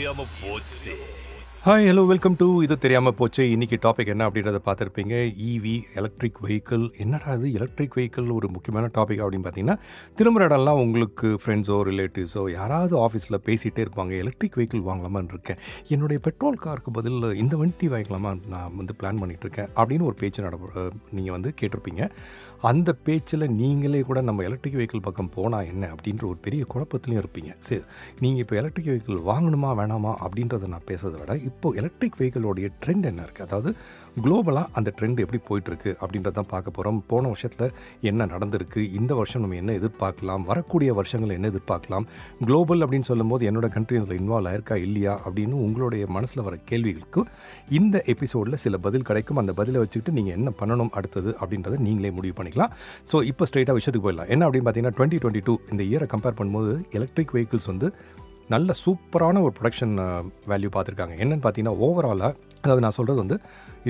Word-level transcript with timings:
தெரியாம 0.00 0.24
போச்சு 0.40 0.92
hi 1.64 1.86
hello 1.88 2.02
welcome 2.10 2.36
to 2.40 2.46
இது 2.64 2.74
தெரியாமல் 2.82 3.14
போச்சு. 3.18 3.42
இன்னைக்கு 3.54 3.76
டாபிக் 3.82 4.10
என்ன 4.12 4.26
அப்படின்றத 4.28 4.58
பார்த்துருப்பீங்க. 4.66 5.14
இவி 5.48 5.74
எலக்ட்ரிக் 5.98 6.38
வெஹிக்கிள் 6.44 6.84
என்னடா 7.02 7.32
இது? 7.38 7.48
எலக்ட்ரிக் 7.58 7.96
வெஹிக்கிள் 7.98 8.28
ஒரு 8.36 8.48
முக்கியமான 8.54 8.88
டாபிக் 8.94 9.20
அப்படின்னு 9.24 9.46
பார்த்தீங்கன்னா 9.46 9.76
திரும்புகிற 10.18 10.46
இடம்லாம் 10.50 10.80
உங்களுக்கு 10.84 11.30
ஃப்ரெண்ட்ஸோ 11.42 11.76
ரிலேட்டிவ்ஸோ 11.88 12.44
யாராவது 12.54 12.94
ஆஃபீஸில் 13.06 13.38
பேசிகிட்டே 13.48 13.82
இருப்பாங்க. 13.86 14.14
எலக்ட்ரிக் 14.22 14.56
வெஹிக்கிள் 14.60 14.84
வாங்கலாமான்னு 14.88 15.34
இருக்கேன். 15.36 15.60
என்னுடைய 15.96 16.20
பெட்ரோல் 16.28 16.56
காருக்கு 16.64 16.94
பதில் 17.00 17.18
இந்த 17.42 17.56
வண்டி 17.62 17.90
வாங்கலாமா? 17.94 18.32
நான் 18.54 18.72
வந்து 18.80 18.96
பிளான் 19.02 19.20
பண்ணிகிட்டு 19.24 19.46
இருக்கேன் 19.48 19.68
அப்படின்னு 19.78 20.06
ஒரு 20.12 20.18
பேச்சு 20.22 20.46
நட 20.46 20.86
நீங்கள் 21.18 21.36
வந்து 21.36 21.52
கேட்டிருப்பீங்க. 21.60 22.02
அந்த 22.70 22.90
பேச்சில் 23.08 23.48
நீங்களே 23.60 24.02
கூட 24.08 24.18
நம்ம 24.30 24.48
எலக்ட்ரிக் 24.48 24.80
வெஹிக்கிள் 24.80 25.06
பக்கம் 25.10 25.30
போனால் 25.36 25.68
என்ன 25.74 25.84
அப்படின்ற 25.96 26.26
ஒரு 26.32 26.40
பெரிய 26.48 26.62
குழப்பத்துலையும் 26.72 27.22
இருப்பீங்க. 27.24 27.52
சரி 27.68 27.84
நீங்கள் 28.24 28.44
இப்போ 28.46 28.56
எலக்ட்ரிக் 28.62 28.90
வெஹிக்கிள் 28.94 29.22
வாங்கணுமா 29.30 29.70
வேணாமா 29.82 30.14
அப்படின்றத 30.24 30.72
நான் 30.74 30.88
பேசுறதை 30.92 31.20
விட 31.22 31.38
இப்போ 31.50 31.68
எலக்ட்ரிக் 31.80 32.18
வெஹிக்கிளோடைய 32.20 32.68
ட்ரெண்ட் 32.82 33.08
என்ன 33.10 33.20
இருக்குது 33.26 33.46
அதாவது 33.48 33.70
குளோபலாக 34.24 34.66
அந்த 34.78 34.90
ட்ரெண்ட் 34.98 35.20
எப்படி 35.24 35.38
போயிட்டுருக்கு 35.48 35.90
அப்படின்றத 36.02 36.34
தான் 36.38 36.48
பார்க்க 36.52 36.76
போகிறோம் 36.76 36.98
போன 37.10 37.28
வருஷத்தில் 37.32 37.72
என்ன 38.10 38.26
நடந்திருக்கு? 38.32 38.80
இந்த 38.98 39.12
வருஷம் 39.18 39.42
நம்ம 39.44 39.56
என்ன 39.62 39.74
எதிர்பார்க்கலாம்? 39.80 40.42
வரக்கூடிய 40.50 40.90
வருஷங்கள் 40.98 41.34
என்ன 41.36 41.50
எதிர்பார்க்கலாம்? 41.52 42.06
குளோபல் 42.46 42.82
அப்படின்னு 42.84 43.08
சொல்லும்போது 43.10 43.42
என்னோட 43.50 43.68
கண்ட்ரி 43.76 43.98
அதில் 44.00 44.18
இன்வால்வ் 44.20 44.50
ஆயிருக்கா? 44.50 44.76
இல்லையா? 44.86 45.14
அப்படின்னு 45.26 45.56
உங்களுடைய 45.66 46.06
மனசில் 46.16 46.44
வர 46.48 46.56
கேள்விகளுக்கு 46.70 47.22
இந்த 47.80 48.02
எபிசோடில் 48.14 48.62
சில 48.64 48.78
பதில் 48.86 49.06
கிடைக்கும். 49.10 49.40
அந்த 49.44 49.54
பதிலை 49.60 49.80
வச்சுக்கிட்டு 49.84 50.16
நீங்கள் 50.18 50.36
என்ன 50.38 50.52
பண்ணணும் 50.62 50.92
அடுத்தது 51.00 51.32
அப்படின்றத 51.40 51.78
நீங்களே 51.88 52.12
முடிவு 52.18 52.36
பண்ணிக்கலாம். 52.40 52.74
ஸோ 53.12 53.18
இப்போ 53.32 53.46
ஸ்ட்ரைட்டாக 53.50 53.76
விஷயத்துக்கு 53.78 54.08
போயிடலாம். 54.08 54.32
என்ன 54.36 54.48
அப்படின்னு 54.48 54.68
பார்த்தீங்கன்னா 54.68 54.96
டுவெண்ட்டி 54.98 55.20
டுவெண்ட்டி 55.24 55.44
டூ 55.50 55.56
இந்த 55.74 55.84
இயரை 55.90 56.08
கம்பேர் 56.16 56.38
பண்ணும்போது 56.40 56.74
எலக்ட்ரிக் 56.98 57.34
வெஹிக்கிள்ஸ் 57.36 57.70
வந்து 57.72 57.88
நல்ல 58.52 58.74
சூப்பரான 58.84 59.40
ஒரு 59.46 59.52
ப்ரொடக்ஷன் 59.56 59.92
வேல்யூ 60.50 60.70
பார்த்துருக்காங்க. 60.74 61.14
என்னென்னு 61.22 61.44
பார்த்தீங்கன்னா 61.44 61.76
ஓவராலாக 61.86 62.32
அதாவது 62.62 62.82
நான் 62.84 62.96
சொல்கிறது 62.96 63.20
வந்து 63.22 63.36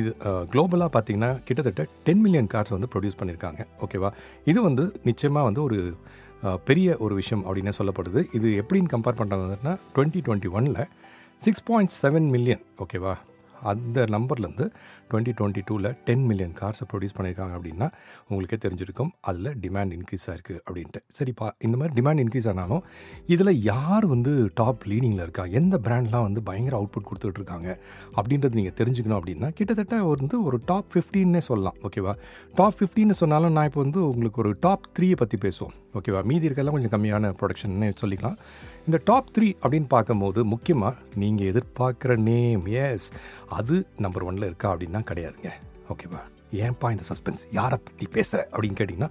இது 0.01 0.11
குளோபலாக 0.53 0.91
பார்த்தீங்கன்னா 0.97 1.31
கிட்டத்தட்ட 1.47 1.85
டென் 2.07 2.21
மில்லியன் 2.25 2.51
கார்ஸ் 2.53 2.75
வந்து 2.77 2.91
ப்ரொடியூஸ் 2.93 3.19
பண்ணியிருக்காங்க 3.21 3.63
ஓகேவா 3.85 4.11
இது 4.51 4.59
வந்து 4.69 4.85
நிச்சயமாக 5.09 5.49
வந்து 5.49 5.63
ஒரு 5.69 5.79
பெரிய 6.69 6.89
ஒரு 7.05 7.15
விஷயம் 7.21 7.43
அப்படின்னு 7.47 7.73
சொல்லப்படுது. 7.79 8.21
இது 8.39 8.49
எப்படின்னு 8.63 8.93
கம்பேர் 8.95 9.19
பண்ணுறதுன்னா 9.21 9.73
டுவெண்ட்டி 9.97 10.23
டுவெண்ட்டி 10.27 10.51
ஒனில் 10.59 10.79
சிக்ஸ் 11.47 11.67
பாயிண்ட் 11.71 11.93
செவன் 12.03 12.29
மில்லியன் 12.35 12.63
ஓகேவா 12.85 13.15
அந்த 13.73 14.05
நம்பர்லேருந்து 14.17 14.67
டுவெண்ட்டி 15.11 15.35
டுவெண்ட்டி 15.39 15.63
டூவில் 15.71 15.91
டென் 16.09 16.25
மில்லியன் 16.31 16.55
கார்ஸை 16.61 16.87
ப்ரொடியூஸ் 16.93 17.17
பண்ணியிருக்காங்க 17.19 17.55
அப்படின்னா 17.59 17.89
உங்களுக்கே 18.29 18.59
தெரிஞ்சிருக்கும். 18.65 19.11
அதில் 19.31 19.51
டிமாண்ட் 19.65 19.95
இன்க்ரீஸ் 19.99 20.27
ஆயிருக்கு 20.31 20.57
அப்படின்ட்டு. 20.67 21.03
சரிப்பா 21.19 21.49
இந்த 21.69 21.77
மாதிரி 21.77 21.95
டிமாண்ட் 22.01 22.23
இன்க்ரீஸ் 22.25 22.49
ஆனாலும் 22.53 22.83
இதில் 23.35 23.53
யார் 23.71 24.07
வந்து 24.07 24.33
டாப் 24.55 24.85
லீடிங்கில் 24.91 25.25
இருக்கா? 25.27 25.45
எந்த 25.61 25.79
பிராண்ட்லாம் 25.89 26.27
வந்து 26.29 26.43
பயங்கர 26.51 26.77
அவுட்புட் 26.81 27.09
கொடுத்துட்டு 27.11 27.41
இருக்காங்க? 27.43 27.69
அப்படின்றது 28.17 28.59
நீங்கள் 28.61 28.79
தெரிஞ்சுக்கணும் 28.81 29.19
அப்படின்னா 29.21 29.51
கிட்டத்தட்ட 29.61 29.97
வந்து 30.15 30.37
ஒரு 30.49 30.61
டாப் 30.71 30.91
ஃபிஃப்டின்னே 30.95 31.43
சொல்லலாம் 31.51 31.79
ஓகேவா 31.89 32.15
டாப் 32.55 32.79
ஃபிஃப்டின்னு 32.79 33.17
சொன்னாலும் 33.23 33.55
நான் 33.57 33.69
இப்போ 33.71 33.83
வந்து 33.87 34.01
உங்களுக்கு 34.09 34.41
ஒரு 34.45 34.53
டாப் 34.61 34.89
த்ரீயை 34.99 35.17
பற்றி 35.23 35.39
பேசுவோம் 35.47 35.77
ஓகேவா 35.99 36.21
மீதி 36.31 36.47
இருக்கெல்லாம் 36.49 36.75
கொஞ்சம் 36.77 36.93
கம்மியான 36.93 37.31
ப்ரொடக்ஷன்னே 37.39 37.89
சொல்லிக்கலாம். 38.03 38.37
இந்த 38.87 38.99
டாப் 39.05 39.31
த்ரீ 39.39 39.49
அப்படின்னு 39.63 39.89
பார்க்கும்போது 39.89 40.41
முக்கியமாக 40.45 40.95
நீங்கள் 41.23 41.49
எதிர்பார்க்குற 41.53 42.17
நேம் 42.29 42.65
எஸ் 42.83 43.09
அது 43.59 43.77
நம்பர் 44.05 44.25
ஒனில் 44.29 44.47
இருக்கா 44.51 44.69
அப்படின்னா 44.75 45.00
கிடையாதுங்க. 45.09 45.51
ஓகேவா 45.93 46.21
ஏன்பா 46.67 46.89
இந்த 46.95 47.05
சஸ்பென்ஸ் 47.09 47.43
யாரை 47.57 47.77
பற்றி 47.87 48.05
பேசுகிற 48.15 48.41
அப்படின்னு 48.53 48.79
கேட்டிங்கன்னா 48.79 49.09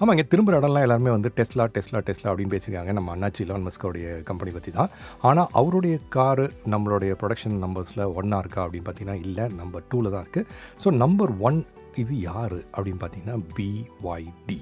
ஆமாம் 0.00 0.12
இங்கே 0.14 0.26
திரும்புகிற 0.32 0.60
இடம்லாம் 0.60 0.84
எல்லாருமே 0.86 1.10
வந்து 1.14 1.30
டெஸ்லா 1.38 1.64
டெஸ்லா 1.74 2.00
டெஸ்லா 2.06 2.28
அப்படின்னு 2.30 2.52
பேசியிருக்காங்க. 2.54 2.92
நம்ம 2.98 3.12
அண்ணாச்சி 3.14 3.42
இலான் 3.44 3.66
மஸ்கோடைய 3.66 4.08
கம்பெனி 4.30 4.52
பற்றி 4.56 4.72
தான். 4.78 4.92
ஆனால் 5.28 5.50
அவருடைய 5.60 5.96
காரு 6.16 6.46
நம்மளுடைய 6.74 7.12
ப்ரொடக்ஷன் 7.22 7.58
நம்பர்ஸில் 7.64 8.04
ஒன்னாக 8.20 8.42
இருக்கா 8.44 8.62
அப்படின்னு 8.64 8.88
பார்த்தீங்கன்னா 8.88 9.20
இல்லை 9.26 9.46
நம்பர் 9.60 9.86
டூவில் 9.92 10.12
தான் 10.14 10.24
இருக்குது 10.26 10.48
ஸோ 10.84 10.90
நம்பர் 11.04 11.34
ஒன் 11.48 11.60
இது 12.04 12.16
யார்? 12.30 12.58
அப்படின்னு 12.76 13.02
பார்த்தீங்கன்னா 13.04 13.38
பிஒய்டி 13.58 14.60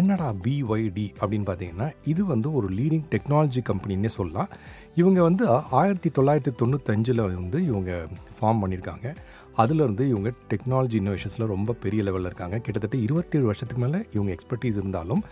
என்னடா 0.00 0.28
பிஒய்டி 0.44 1.06
அப்படின்னு 1.20 1.46
பார்த்தீங்கன்னா 1.48 1.88
இது 2.10 2.22
வந்து 2.30 2.48
ஒரு 2.58 2.68
லீடிங் 2.76 3.06
டெக்னாலஜி 3.14 3.62
கம்பெனின்னே 3.70 4.10
சொல்லலாம். 4.18 4.52
இவங்க 5.00 5.20
வந்து 5.28 5.44
ஆயிரத்தி 5.80 6.10
தொள்ளாயிரத்தி 6.18 6.52
தொண்ணூத்தஞ்சில் 6.60 7.22
வந்து 7.24 7.58
இவங்க 7.70 7.90
ஃபார்ம் 8.36 8.62
பண்ணியிருக்காங்க. 8.62 9.08
அதுலேருந்து 9.62 10.04
இவங்க 10.12 10.30
டெக்னாலஜி 10.50 10.96
இன்னோவேஷன்ஸில் 11.00 11.46
ரொம்ப 11.54 11.72
பெரிய 11.84 12.02
லெவலில் 12.02 12.28
இருக்காங்க. 12.30 12.56
கிட்டத்தட்ட 12.58 12.96
இருபத்தேழு 13.06 13.44
வருஷத்துக்கு 13.44 13.82
மேலே 13.84 14.00
இவங்க 14.12 14.30
எக்ஸ்பர்டீஸ் 14.36 14.78
இருந்தாலும் 14.82 15.22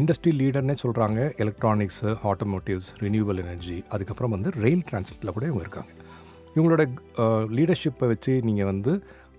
இண்டஸ்ட்ரி 0.00 0.32
லீடர்னே 0.40 0.76
சொல்கிறாங்க 0.84 1.20
எலக்ட்ரானிக்ஸு 1.44 2.10
ஆட்டோமோட்டிவ்ஸ் 2.30 2.90
ரினியூவல் 3.04 3.42
எனர்ஜி 3.44 3.78
அதுக்கப்புறம் 3.88 4.34
வந்து 4.36 4.50
ரயில் 4.64 4.84
டிரான்ஸ்போர்ட்டில் 4.90 5.36
கூட 5.36 5.46
இவங்க 5.50 5.64
இருக்காங்க. 5.66 5.92
இவங்களோட 6.56 6.82
லீடர்ஷிப்பை 7.58 8.06
வச்சு 8.14 8.34
நீங்கள் 8.48 8.70
வந்து 8.72 8.92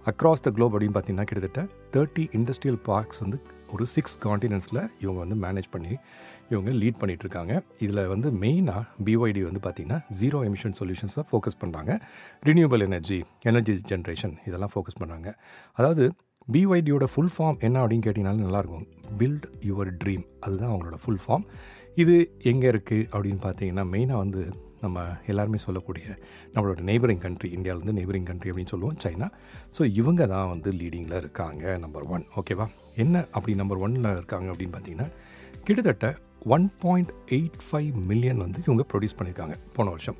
அக்ராஸ் 0.06 0.44
த 0.45 0.51
குளோப் 0.57 0.74
அப்படின்னு 0.75 0.97
பார்த்தீங்கன்னா 0.97 1.28
கிட்டத்தட்ட 1.29 1.62
தேர்ட்டி 1.94 2.25
இண்டஸ்ட்ரியல் 2.39 2.81
பார்க்ஸ் 2.89 3.22
வந்து 3.24 3.38
ஒரு 3.74 3.85
சிக்ஸ் 3.94 4.18
காண்டினென்ட்ஸில் 4.25 4.81
இவங்க 5.00 5.19
வந்து 5.24 5.38
மேனேஜ் 5.45 5.69
பண்ணி 5.72 5.94
இவங்க 6.50 6.72
லீட் 6.72 7.00
பண்ணிகிட்ருக்காங்க 7.02 7.53
இருக்காங்க 7.53 7.84
இதில் 7.85 8.08
வந்து 8.08 8.30
மெயினாக 8.41 8.81
பிஒய்டி 9.06 9.41
வந்து 9.44 9.62
பார்த்திங்கன்னா 9.63 10.00
ஜீரோ 10.19 10.40
எமிஷன் 10.46 10.75
சொல்யூஷன்ஸை 10.80 11.24
ஃபோக்கஸ் 11.30 11.59
பண்ணுறாங்க 11.62 11.94
ரினியூவல் 12.44 12.81
எனர்ஜி 12.81 13.19
எனர்ஜி 13.41 13.75
ஜென்ரேஷன் 13.90 14.35
இதெல்லாம் 14.46 14.74
ஃபோக்கஸ் 14.74 15.00
பண்ணுறாங்க 15.00 15.31
அதாவது 15.74 16.06
பிஒய்டியோட 16.47 17.03
ஃபுல் 17.03 17.34
ஃபார்ம் 17.36 17.57
என்ன 17.59 17.78
அப்படின்னு 17.81 18.06
கேட்டிங்கனாலும் 18.06 18.46
நல்லாயிருக்கும் 18.46 18.86
பில்ட் 19.18 19.47
யுவர் 19.66 19.91
ட்ரீம் 19.97 20.24
அதுதான் 20.40 20.72
அவங்களோட 20.72 20.96
ஃபுல் 20.96 21.22
ஃபார்ம் 21.25 21.46
இது 21.96 22.16
எங்கே 22.44 22.68
இருக்குது 22.68 23.07
அப்படின்னு 23.13 23.41
பார்த்தீங்கன்னா 23.44 23.86
மெயினாக 23.91 24.18
வந்து 24.18 24.41
நம்ம 24.81 25.03
எல்லாருமே 25.25 25.57
சொல்லக்கூடிய 25.57 26.06
நம்மளோட 26.53 26.81
நெய்பரிங் 26.81 27.22
கண்ட்ரி 27.22 27.50
இந்தியாவிலேருந்து 27.50 27.96
நெய்பரிங் 27.97 28.24
கண்ட்ரி 28.24 28.50
அப்படின்னு 28.50 28.69
சொல்லுவோம் 28.69 28.97
சைனா. 29.03 29.28
ஸோ 29.78 29.86
இவங்க 29.91 30.28
தான் 30.28 30.50
வந்து 30.50 30.72
லீடிங்கில் 30.72 31.18
இருக்காங்க 31.18 31.78
நம்பர் 31.78 32.03
ஒன் 32.03 32.25
ஓகேவா 32.36 32.68
என்ன 32.96 33.25
அப்படி 33.31 33.56
நம்பர் 33.56 33.78
ஒன்னில் 33.78 34.12
இருக்காங்க 34.12 34.47
அப்படின்னு 34.52 34.75
பார்த்தீங்கன்னா 34.75 35.09
கிட்டத்தட்ட 35.67 36.07
one 36.55 36.66
point 36.81 37.09
eight 37.35 37.55
five 37.67 37.95
million 38.09 38.38
வந்து 38.44 38.59
இவங்க 38.66 38.83
ப்ரொடியூஸ் 38.91 39.16
பண்ணியிருக்காங்க 39.17 39.55
போன 39.75 39.88
வருஷம். 39.94 40.19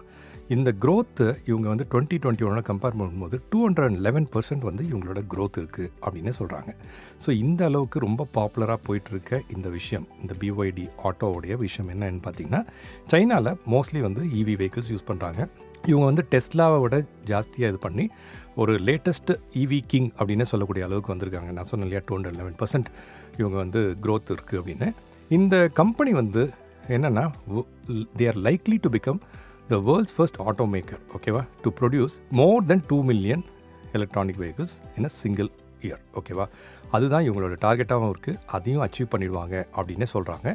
இந்த 0.56 0.70
க்ரோத்து 0.84 1.26
இவங்க 1.50 1.68
வந்து 1.72 1.86
டுவெண்ட்டி 1.92 2.18
டுவெண்ட்டி 2.24 2.46
ஒன்ல 2.48 2.62
கம்பேர் 2.70 2.98
பண்ணும்போது 3.00 3.38
two 3.52 3.60
hundred 3.66 3.88
and 3.90 4.00
eleven 4.06 4.28
percent 4.34 4.66
வந்து 4.70 4.84
இவங்களோட 4.90 5.22
க்ரோத் 5.34 5.58
இருக்குது 5.62 5.90
அப்படின்னு 6.04 6.34
சொல்கிறாங்க 6.40 6.72
ஸோ 7.24 7.30
இந்த 7.44 7.64
அளவுக்கு 7.70 8.04
ரொம்ப 8.06 8.28
பாப்புலராக 8.38 8.80
போயிட்டுருக்க 8.88 9.40
இந்த 9.56 9.70
விஷயம் 9.78 10.06
இந்த 10.22 10.36
பிஒய்டி 10.42 10.86
ஆட்டோவுடைய 11.10 11.56
விஷயம் 11.66 11.90
என்னன்னு 11.96 12.22
பார்த்தீங்கன்னா 12.28 12.62
சைனாவில் 13.14 13.52
மோஸ்ட்லி 13.76 14.02
வந்து 14.08 14.24
இவி 14.42 14.56
வெஹிக்கிள்ஸ் 14.62 14.92
யூஸ் 14.94 15.08
பண்ணுறாங்க 15.12 15.42
இவங்க 15.92 16.06
வந்து 16.12 16.26
டெஸ்லாவை 16.34 16.78
விட 16.84 16.96
ஜாஸ்தியாக 17.32 17.72
இது 17.74 17.82
பண்ணி 17.88 18.08
ஒரு 18.62 18.74
லேட்டஸ்ட் 18.88 19.32
இவி 19.64 19.82
கிங் 19.92 20.12
அப்படின்னு 20.20 20.46
சொல்லக்கூடிய 20.52 20.86
அளவுக்கு 20.88 21.14
வந்திருக்காங்க. 21.14 21.52
நான் 21.58 21.70
சொன்னேன் 21.72 21.88
இல்லையா 21.88 22.04
டூ 22.08 22.16
ஹண்ட்ரட் 22.16 22.40
லெவன் 22.42 22.58
பர்சன்ட் 22.62 22.90
இவங்க 23.42 23.58
வந்து 23.64 23.82
க்ரோத் 24.06 24.34
இருக்குது 24.36 24.60
அப்படின்னு. 24.62 24.88
இந்த 25.30 25.56
கம்பெனி 25.74 26.12
வந்து 26.14 26.44
என்னென்னா 26.88 27.24
they 28.18 28.26
are 28.28 28.40
likely 28.46 28.78
to 28.78 28.90
become 28.90 29.20
the 29.70 29.78
world's 29.88 30.14
first 30.16 30.40
automaker 30.74 31.02
ஓகேவா 31.18 31.42
to 31.62 31.70
produce 31.80 32.16
more 32.32 32.62
than 32.66 32.84
two 32.90 32.98
million 33.04 33.44
electronic 33.94 34.40
vehicles 34.44 34.76
in 34.98 35.08
a 35.10 35.12
single 35.18 35.50
year 35.82 36.04
ஓகேவா 36.16 36.46
அதுதான் 36.92 37.26
இவங்களோட 37.28 37.56
டார்கெட்டாகவும் 37.66 38.12
இருக்குது 38.14 38.40
அதையும் 38.56 38.84
அச்சீவ் 38.86 39.10
பண்ணிடுவாங்க 39.14 39.56
அப்படின்னே 39.78 40.08
சொல்கிறாங்க 40.14 40.48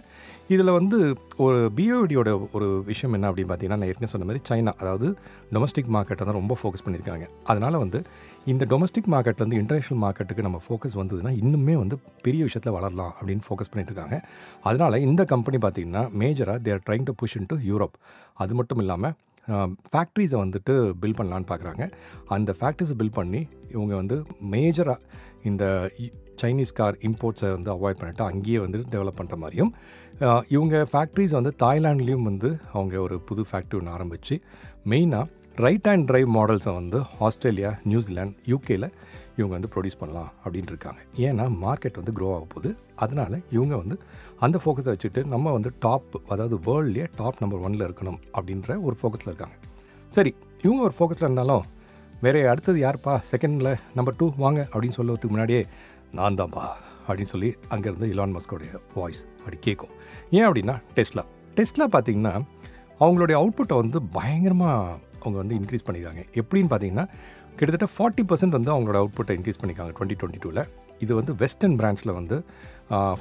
இதில் 0.52 0.72
வந்து 0.78 0.98
ஒரு 1.36 1.58
பிஓடியோட 1.76 2.30
ஒரு 2.52 2.68
விஷயம் 2.90 3.14
என்ன 3.16 3.28
அப்படின்னு 3.30 3.50
பார்த்தீங்கன்னா 3.50 3.80
நான் 3.80 3.90
ஏற்கனவே 3.92 4.12
சொன்ன 4.12 4.26
மாதிரி 4.28 4.42
சைனா 4.48 4.72
அதாவது 4.82 5.08
டொமஸ்டிக் 5.54 5.90
மார்க்கெட்டை 5.96 6.24
தான் 6.24 6.38
ரொம்ப 6.40 6.56
ஃபோக்கஸ் 6.60 6.84
பண்ணியிருக்காங்க. 6.86 7.26
அதனால் 7.44 7.78
வந்து 7.84 7.98
இந்த 8.52 8.64
டொமஸ்டிக் 8.72 9.10
மார்க்கெட்லேருந்து 9.14 9.58
இன்டர்நேஷ்னல் 9.62 10.00
மார்க்கெட்டுக்கு 10.04 10.46
நம்ம 10.48 10.60
ஃபோக்கஸ் 10.66 10.96
வந்ததுன்னா 11.00 11.32
இன்னுமே 11.42 11.74
வந்து 11.82 11.98
பெரிய 12.26 12.42
விஷயத்தில் 12.48 12.76
வளரலாம் 12.78 13.12
அப்படின்னு 13.18 13.44
ஃபோக்கஸ் 13.48 13.72
பண்ணிட்டுருக்காங்க. 13.72 14.18
அதனால் 14.68 15.02
இந்த 15.08 15.24
கம்பெனி 15.34 15.60
பார்த்திங்கன்னா 15.66 16.04
மேஜராக 16.22 16.58
they're 16.68 16.84
trying 16.86 17.06
to 17.10 17.14
push 17.22 17.36
into 17.52 17.58
Europe 17.70 17.98
அது 18.44 18.54
மட்டும் 18.60 18.82
இல்லாமல் 18.84 19.14
ஃபேக்ட்ரிஸை 19.92 20.38
வந்துட்டு 20.44 20.74
பில் 21.02 21.16
பண்ணலான்னு 21.18 21.48
பார்க்குறாங்க 21.52 21.84
அந்த 22.36 22.50
ஃபேக்ட்ரிஸை 22.58 22.96
பில் 23.00 23.16
பண்ணி 23.20 23.40
இவங்க 23.76 23.94
வந்து 24.00 24.16
மேஜராக 24.52 25.00
இந்த 25.50 25.64
சைனீஸ் 26.40 26.74
கார் 26.74 26.96
இம்போர்ட்ஸை 27.08 27.50
வந்து 27.56 27.70
அவாய்ட் 27.74 28.00
பண்ணிட்டு 28.00 28.24
அங்கேயே 28.24 28.58
வந்து 28.58 28.78
டெவலப் 28.94 29.18
பண்ணுற 29.20 29.36
மாதிரியும் 29.36 29.72
இவங்க 30.48 30.76
ஃபேக்ட்ரிஸ் 30.92 31.36
வந்து 31.38 31.52
தாய்லாண்ட்லேயும் 31.62 32.26
வந்து 32.30 32.48
அவங்க 32.72 32.94
ஒரு 33.00 33.16
புது 33.20 33.44
ஃபேக்ட்ரி 33.50 33.78
ஒன்று 33.78 33.94
ஆரம்பித்து 33.96 34.36
மெயினாக 34.92 35.26
ரைட் 35.64 35.88
ஹேண்ட் 35.90 36.06
ட்ரைவ் 36.10 36.28
மாடல்ஸை 36.36 36.72
வந்து 36.80 36.98
ஆஸ்திரேலியா 37.26 37.70
நியூசிலாண்ட் 37.90 38.36
யூகேயில் 38.52 38.88
இவங்க 39.36 39.52
வந்து 39.56 39.70
ப்ரொடியூஸ் 39.74 39.98
பண்ணலாம் 39.98 40.30
அப்படின்னு 40.44 40.70
இருக்காங்க. 40.72 41.00
ஏன்னா 41.26 41.44
மார்க்கெட் 41.64 41.98
வந்து 42.00 42.12
க்ரோ 42.18 42.28
ஆக 42.36 42.44
போகுது. 42.54 42.70
அதனால் 43.04 43.36
இவங்க 43.56 43.74
வந்து 43.82 43.96
அந்த 44.46 44.56
ஃபோக்கஸை 44.62 44.90
வச்சுட்டு 44.94 45.20
நம்ம 45.34 45.52
வந்து 45.52 45.70
டாப் 45.84 46.16
அதாவது 46.28 46.56
வேர்ல்ட்லேயே 46.66 47.06
டாப் 47.20 47.40
நம்பர் 47.42 47.62
ஒன்ல 47.66 47.86
இருக்கணும் 47.88 48.18
அப்படின்ற 48.36 48.76
ஒரு 48.88 48.96
ஃபோக்கஸில் 49.00 49.30
இருக்காங்க. 49.30 49.56
சரி 50.12 50.32
இவங்க 50.62 50.82
ஒரு 50.88 50.94
ஃபோக்கஸில் 50.98 51.26
இருந்தாலும் 51.28 51.64
வேறு 52.24 52.40
அடுத்தது 52.50 52.78
யார்ப்பா? 52.86 53.14
செகண்டில் 53.30 53.70
நம்பர் 53.94 54.18
டூ 54.18 54.26
வாங்க 54.44 54.60
அப்படின்னு 54.72 54.98
சொல்லுறதுக்கு 54.98 55.34
முன்னாடியே 55.34 55.62
நான் 56.18 56.38
தான்ப்பா 56.40 56.64
அப்படின்னு 57.06 57.32
சொல்லி 57.34 57.50
அங்கேருந்து 57.74 58.08
இலான் 58.12 58.34
மஸ்கோடைய 58.36 58.72
வாய்ஸ் 58.94 59.22
அப்படி 59.38 59.56
கேட்கும். 59.66 59.92
ஏன் 60.30 60.46
அப்படின்னா 60.48 60.74
டெஸ்ட்லா 60.96 61.24
டெஸ்ட்லா 61.56 61.86
பார்த்தீங்கன்னா 61.94 62.34
அவங்களுடைய 63.00 63.36
அவுட்புட்டை 63.40 63.76
வந்து 63.82 63.98
பயங்கரமாக 64.16 64.98
அவங்க 65.22 65.36
வந்து 65.42 65.56
இன்க்ரீஸ் 65.60 65.86
பண்ணியிருக்காங்க. 65.86 66.22
எப்படின்னு 66.40 66.70
பார்த்தீங்கன்னா 66.72 67.06
கிட்டத்தட்ட 67.56 67.88
ஃபார்ட்டி 67.94 68.22
பர்சன்ட் 68.30 68.56
வந்து 68.58 68.72
அவங்களோட 68.74 68.98
அவுட்புட்டை 69.02 69.34
இன்க்ரீஸ் 69.38 69.60
பண்ணியிருக்காங்க 69.62 69.92
டுவெண்ட்டி 69.96 70.16
டுவெண்ட்டி 70.20 70.42
டூவில் 70.44 70.62
இது 71.04 71.12
வந்து 71.14 71.32
வெஸ்டர்ன் 71.42 71.76
பிராண்ட்ஸில் 71.80 72.16
வந்து 72.18 72.36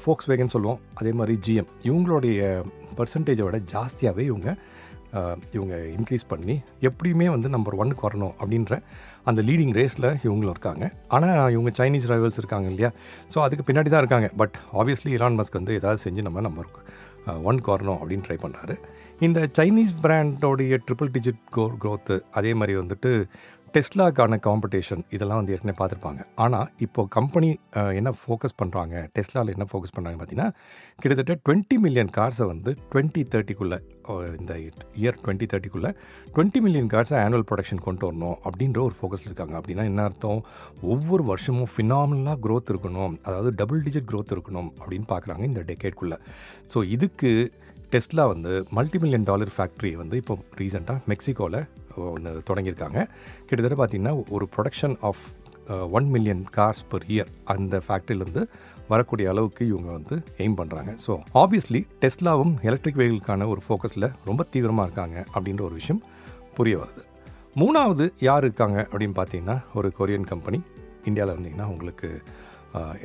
ஃபோக்ஸ் 0.01 0.29
வேகன் 0.31 0.53
சொல்லுவோம். 0.55 0.79
அதே 0.99 1.11
மாதிரி 1.19 1.33
ஜிஎம் 1.47 1.71
இவங்களுடைய 1.89 2.39
பர்சன்டேஜை 2.99 3.43
விட 3.47 3.59
ஜாஸ்தியாகவே 3.73 4.25
இவங்க 4.31 4.49
இவங்க 5.55 5.75
இன்க்ரீஸ் 5.97 6.25
பண்ணி 6.27 6.53
எப்படியுமே 6.89 7.25
வந்து 7.35 7.47
நம்பர் 7.55 7.77
ஒன்னுக்கு 7.81 8.05
வரணும் 8.07 8.33
அப்படின்ற 8.41 8.73
அந்த 9.29 9.41
லீடிங் 9.47 9.73
ரேஸில் 9.79 10.09
இவங்களும் 10.25 10.53
இருக்காங்க. 10.55 10.85
ஆனால் 11.15 11.51
இவங்க 11.55 11.71
சைனீஸ் 11.79 12.09
ரைவல்ஸ் 12.11 12.39
இருக்காங்க 12.41 12.67
இல்லையா? 12.73 12.89
ஸோ 13.33 13.39
அதுக்கு 13.45 13.65
பின்னாடி 13.67 13.89
தான் 13.93 14.03
இருக்காங்க. 14.03 14.29
பட் 14.41 14.57
ஆப்வியஸ்லி 14.81 15.11
இலான் 15.17 15.37
மஸ்க் 15.39 15.59
வந்து 15.59 15.75
ஏதாவது 15.81 16.01
செஞ்சு 16.05 16.27
நம்ம 16.27 16.41
நம்பர் 16.47 16.69
ஒன் 17.49 17.59
கார்னோ 17.65 17.93
அப்படின்னு 18.01 18.25
ட்ரை 18.27 18.37
பண்ணார் 18.43 18.75
இந்த 19.25 19.39
சைனீஸ் 19.57 19.91
பிராண்டோடைய 20.03 20.77
ட்ரிபிள் 20.85 21.11
டிஜிட் 21.15 21.41
கோ 21.55 21.63
க்ரோத்து 21.81 22.15
அதே 22.39 22.51
மாதிரி 22.59 22.73
வந்துட்டு 22.79 23.11
டெஸ்லாக்கான 23.75 24.37
காம்படிஷன் 24.45 25.03
இதெல்லாம் 25.15 25.39
வந்து 25.39 25.53
ஏற்கனவே 25.55 25.75
பார்த்துருப்பாங்க. 25.79 26.21
ஆனால் 26.43 26.67
இப்போ 26.85 27.01
கம்பெனி 27.15 27.49
என்ன 27.99 28.09
ஃபோக்கஸ் 28.21 28.55
பண்ணுறாங்க 28.61 28.95
டெஸ்லாவில் 29.17 29.51
என்ன 29.53 29.65
ஃபோக்கஸ் 29.71 29.93
பண்ணுறாங்க 29.95 30.17
பார்த்தீங்கன்னா 30.21 30.49
கிட்டத்தட்ட 31.01 31.35
டுவெண்ட்டி 31.45 31.77
மில்லியன் 31.85 32.11
கார்ஸை 32.17 32.47
வந்து 32.53 32.73
டுவெண்ட்டி 32.91 33.23
தேர்ட்டிக்குள்ளே 33.35 33.79
இந்த 34.39 34.53
இயர் 35.01 35.17
டுவெண்ட்டி 35.23 35.47
தேர்ட்டிக்குள்ளே 35.53 35.91
டுவெண்ட்டி 36.33 36.61
மில்லியன் 36.65 36.91
கார்ஸை 36.93 37.17
ஆனுவல் 37.25 37.47
ப்ரொடக்ஷன் 37.49 37.83
கொண்டு 37.87 38.05
வரணும் 38.07 38.37
அப்படின்ற 38.47 38.79
ஒரு 38.87 38.95
ஃபோக்கஸில் 38.99 39.29
இருக்காங்க. 39.31 39.55
அப்படின்னா 39.59 39.85
என்ன 39.91 40.03
அர்த்தம்? 40.09 40.41
ஒவ்வொரு 40.93 41.25
வருஷமும் 41.31 41.71
ஃபினாமினலாக 41.73 42.37
க்ரோத் 42.45 42.71
இருக்கணும். 42.73 43.15
அதாவது 43.27 43.51
டபுள் 43.61 43.83
டிஜிட் 43.87 44.09
க்ரோத் 44.11 44.35
இருக்கணும் 44.37 44.69
அப்படின்னு 44.81 45.09
பார்க்குறாங்க 45.13 45.45
இந்த 45.51 45.63
டெக்கேட்குள்ளே 45.71 46.19
ஸோ 46.73 46.79
இதுக்கு 46.97 47.31
டெஸ்லா 47.93 48.23
வந்து 48.31 48.51
மல்டி 48.77 48.97
மில்லியன் 49.03 49.25
டாலர் 49.29 49.51
ஃபேக்ட்ரி 49.55 49.89
வந்து 50.01 50.15
இப்போ 50.21 50.33
ரீசெண்டாக 50.59 50.99
மெக்சிகோவில் 51.11 51.57
ஒன்று 52.13 52.31
தொடங்கியிருக்காங்க. 52.49 52.99
கிட்டத்தட்ட 53.47 53.77
பார்த்திங்கன்னா 53.81 54.13
ஒரு 54.35 54.45
production 54.53 54.95
of 55.09 55.23
one 55.97 56.07
million 56.13 56.43
cars 56.57 56.83
per 56.91 57.05
year 57.13 57.31
அந்த 57.53 57.81
ஃபேக்ட்ரியிலேருந்து 57.85 58.43
வரக்கூடிய 58.87 59.25
அளவுக்கு 59.33 59.63
இவங்க 59.71 59.89
வந்து 59.97 60.15
எய்ம் 60.43 60.57
பண்ணுறாங்க 60.59 60.91
ஸோ 61.05 61.11
ஆப்வியஸ்லி 61.41 61.81
டெஸ்லாவும் 62.03 62.53
எலக்ட்ரிக் 62.69 62.99
வெஹிக்கிள்கான 63.01 63.47
ஒரு 63.53 63.61
ஃபோக்கஸில் 63.67 64.07
ரொம்ப 64.29 64.45
தீவிரமாக 64.53 64.87
இருக்காங்க 64.87 65.17
அப்படின்ற 65.35 65.61
ஒரு 65.61 65.75
விஷயம் 65.81 66.01
புரிய 66.57 66.77
வருது. 66.77 67.03
மூணாவது 67.61 68.07
யார் 68.27 68.43
இருக்காங்க 68.43 68.79
அப்படின்னு 68.91 69.15
பார்த்தீங்கன்னா 69.19 69.57
ஒரு 69.79 69.89
கொரியன் 69.99 70.29
கம்பெனி 70.33 70.59
இந்தியாவில் 71.09 71.33
இருந்தீங்கன்னா 71.35 71.67
உங்களுக்கு 71.73 72.09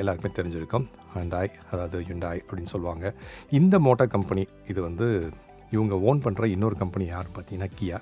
எல்லாருக்குமே 0.01 0.33
தெரிஞ்சிருக்கும். 0.39 0.87
ஹண்டாய் 1.17 1.51
அதாவது 1.73 1.99
யுண்டாய் 2.11 2.43
அப்படின்னு 2.47 2.73
சொல்லுவாங்க. 2.75 3.15
இந்த 3.61 3.79
மோட்டார் 3.79 4.15
கம்பெனி 4.17 4.45
இது 4.73 4.81
வந்து 4.89 5.09
இவங்க 5.77 5.95
ஓன் 6.09 6.23
பண்ணுற 6.25 6.45
இன்னொரு 6.55 6.77
கம்பெனி 6.83 7.07
யார் 7.15 7.29
பார்த்தீங்கன்னா 7.37 7.71
கியா 7.79 7.99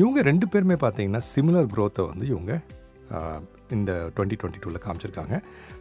இவங்க 0.00 0.20
ரெண்டு 0.30 0.46
பேருமே 0.52 0.76
பார்த்தீங்கன்னா 0.84 1.22
சிமிலர் 1.32 1.68
க்ரோத்தை 1.74 2.04
வந்து 2.12 2.26
இவங்க 2.32 2.52
இந்த 3.76 3.92
டுவெண்ட்டி 4.16 4.36
டுவெண்ட்டி 4.40 4.60
டூவில் 4.64 4.82
காமிச்சிருக்காங்க. 4.84 5.34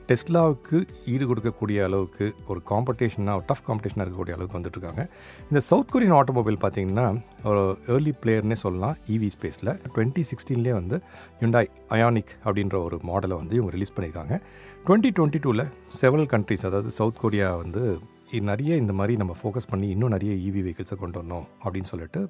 டெஸ்லாவுக்கு 0.09 0.77
ஈடு 1.11 1.25
கொடுக்கக்கூடிய 1.29 1.83
அளவுக்கு 1.83 2.25
ஒரு 2.47 2.61
காம்படிஷனாக 2.69 3.43
டஃப் 3.49 3.63
காம்படிஷனாக 3.67 4.05
இருக்கக்கூடிய 4.05 4.35
அளவுக்கு 4.37 4.57
வந்துட்டுருக்காங்க. 4.59 5.03
இந்த 5.49 5.59
சவுத் 5.69 5.91
கொரியன் 5.93 6.15
ஆட்டோமொபைல் 6.19 6.59
பார்த்தீங்கன்னா 6.63 7.07
ஒரு 7.51 7.77
ஏர்லி 7.87 8.13
பிளேயர்னே 8.23 8.57
சொல்லலாம் 8.65 8.95
இவி 9.15 9.29
ஸ்பேஸில் 9.35 9.71
டுவெண்ட்டி 9.95 10.23
சிக்ஸ்டீன்லேயே 10.31 10.73
வந்து 10.79 10.99
யுண்டாய் 11.41 11.69
அயானிக் 11.89 12.33
அப்படின்ற 12.45 12.77
ஒரு 12.83 12.99
மாடலை 13.09 13.37
வந்து 13.41 13.55
இவங்க 13.55 13.71
ரிலீஸ் 13.71 13.95
பண்ணியிருக்காங்க. 13.95 14.39
டுவெண்ட்டி 14.87 15.11
டுவெண்ட்டி 15.17 15.41
டூவில் 15.45 15.65
செவரல் 16.01 16.31
கண்ட்ரீஸ் 16.35 16.65
அதாவது 16.65 16.91
சவுத் 16.91 17.21
கொரியா 17.25 17.55
வந்து 17.55 17.99
நிறைய 18.41 18.75
இந்த 18.75 18.93
மாதிரி 18.93 19.17
நம்ம 19.17 19.33
ஃபோக்கஸ் 19.41 19.69
பண்ணி 19.69 19.89
இன்னும் 19.89 20.09
நிறைய 20.09 20.33
இவி 20.49 20.61
வெஹிக்கிள்ஸை 20.65 20.95
கொண்டு 20.95 21.21
வரணும் 21.21 21.45
அப்படின்னு 21.63 21.89
சொல்லிட்டு 21.91 22.21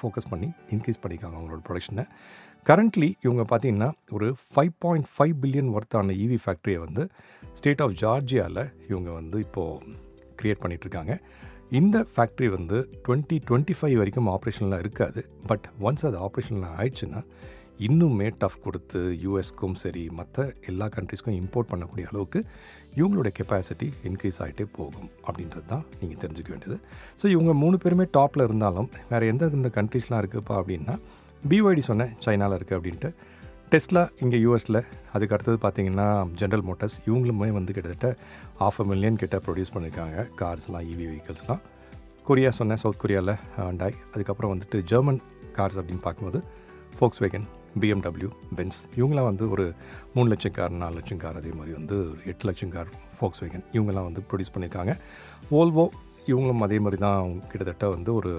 ஃபோக்கஸ் 0.00 0.28
பண்ணி 0.30 0.48
இன்க்ரீஸ் 0.70 1.00
பண்ணியிருக்காங்க 1.02 1.36
அவங்களோட 1.38 1.60
ப்ரொடக்ஷனை 1.68 2.04
கரண்ட்லி 2.66 3.12
இவங்க 3.20 3.42
பார்த்தீங்கன்னா 3.50 3.92
ஒரு 4.10 4.36
ஃபைவ் 4.48 4.74
பாயிண்ட் 4.78 5.08
ஃபைவ் 5.14 5.34
பில்லியன் 5.42 5.70
ஒர்த்தான 5.72 6.16
இவி 6.24 6.38
ஃபேக்ட்ரியை 6.44 6.78
வந்து 6.78 7.04
ஸ்டேட் 7.52 7.80
ஆஃப் 7.80 7.94
ஜார்ஜியாவில் 8.00 8.62
இவங்க 8.88 9.10
வந்து 9.10 9.38
இப்போது 9.38 9.96
க்ரியேட் 10.42 10.62
பண்ணிகிட்ருக்காங்க 10.62 11.14
இந்த 11.70 12.06
ஃபேக்ட்ரி 12.16 12.48
வந்து 12.48 12.78
டுவெண்ட்டி 13.08 13.36
டுவெண்ட்டி 13.48 13.74
ஃபைவ் 13.80 13.96
வரைக்கும் 13.96 14.26
ஆப்ரேஷனில் 14.26 14.78
இருக்காது. 14.78 15.20
பட் 15.46 15.66
ஒன்ஸ் 15.80 16.06
அது 16.06 16.18
ஆப்ரேஷனில் 16.18 16.66
ஆயிடுச்சுன்னா 16.78 17.20
இன்னுமே 17.84 18.26
டஃப் 18.40 18.58
கொடுத்து 18.64 19.00
யூஎஸ்க்கும் 19.24 19.76
சரி 19.82 20.02
மற்ற 20.18 20.38
எல்லா 20.70 20.86
கண்ட்ரிஸ்க்கும் 20.96 21.36
இம்போர்ட் 21.40 21.70
பண்ணக்கூடிய 21.70 22.06
அளவுக்கு 22.10 22.40
இவங்களோட 22.96 23.28
கெப்பாசிட்டி 23.38 23.88
இன்க்ரீஸ் 24.08 24.38
ஆகிட்டே 24.44 24.64
போகும் 24.78 25.10
அப்படின்றது 25.26 25.66
தான் 25.72 25.84
நீங்கள் 26.00 26.20
தெரிஞ்சுக்க 26.22 26.50
வேண்டியது. 26.54 26.76
ஸோ 27.20 27.24
இவங்க 27.34 27.52
மூணு 27.62 27.76
பேருமே 27.84 28.06
டாப்பில் 28.16 28.44
இருந்தாலும் 28.48 28.88
வேறு 29.12 29.30
எந்த 29.32 29.50
இந்த 29.58 29.70
கண்ட்ரீஸ்லாம் 29.78 30.20
இருக்குப்பா 30.22 30.56
அப்படின்னா 30.60 30.96
பிஒய்டி 31.42 31.84
சொன்னேன் 31.90 32.12
சைனாவில் 32.26 32.56
இருக்குது 32.58 32.78
அப்படின்ட்டு. 32.78 33.10
டெஸ்லா 33.72 34.02
இங்கே 34.24 34.38
யூஎஸில் 34.44 34.80
அதுக்கு 35.14 35.34
அடுத்தது 35.36 35.58
பார்த்தீங்கன்னா 35.62 36.06
ஜென்ரல் 36.40 36.64
மோட்டர்ஸ் 36.68 36.96
இவங்களுமே 37.08 37.48
வந்து 37.58 37.74
கிட்டத்தட்ட 37.76 38.08
ஆஃப் 38.66 38.80
அ 38.82 38.86
மில்லியன் 38.90 39.20
கிட்ட 39.22 39.36
ப்ரொடியூஸ் 39.46 39.72
பண்ணியிருக்காங்க 39.74 40.26
கார்ஸ்லாம் 40.40 40.86
இவி 40.92 41.06
வெஹிக்கிள்ஸ்லாம் 41.10 41.62
கொரியா 42.28 42.50
சொன்னேன் 42.58 42.82
சவுத் 42.82 43.00
கொரியாவில் 43.04 43.34
ஹண்டாய் 43.60 43.96
அதுக்கப்புறம் 44.14 44.52
வந்துட்டு 44.54 44.80
ஜெர்மன் 44.92 45.20
கார்ஸ் 45.58 45.78
அப்படின்னு 45.80 46.04
பார்க்கும்போது 46.06 46.40
ஃபோக்ஸ் 46.98 47.22
வேகன் 47.24 47.46
பிஎம்டபிள்யூ 47.80 48.30
பென்ஸ் 48.56 48.80
இவங்கெல்லாம் 48.98 49.28
வந்து 49.30 49.44
ஒரு 49.54 49.66
மூணு 50.14 50.28
லட்சம் 50.32 50.54
கார் 50.58 50.72
நாலு 50.82 50.94
லட்சம் 50.98 51.20
கார் 51.24 51.38
அதே 51.40 51.52
மாதிரி 51.58 51.72
வந்து 51.78 51.96
ஒரு 52.12 52.20
எட்டு 52.32 52.46
லட்சம் 52.48 52.72
கார் 52.76 52.90
ஃபோக்ஸ் 53.18 53.42
வேகன் 53.42 53.64
இவங்கெல்லாம் 53.76 54.08
வந்து 54.08 54.22
ப்ரொடியூஸ் 54.30 54.52
பண்ணியிருக்காங்க. 54.54 54.94
ஓல்வோ 55.58 55.84
இவங்களும் 56.30 56.64
அதே 56.66 56.78
மாதிரி 56.84 57.00
தான் 57.06 57.30
கிட்டத்தட்ட 57.50 57.86
வந்து 57.96 58.10
ஒரு 58.20 58.32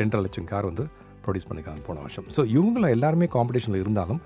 ரெண்டரை 0.00 0.22
லட்சம் 0.26 0.48
கார் 0.52 0.68
வந்து 0.70 0.84
ப்ரொடியூஸ் 1.24 1.48
பண்ணியிருக்காங்க 1.48 1.82
போன 1.88 2.00
வருஷம். 2.04 2.26
ஸோ 2.36 2.40
இவங்களும் 2.56 2.94
எல்லாருமே 2.96 3.26
காம்படிஷனில் 3.36 3.82
இருந்தாலும் 3.84 4.20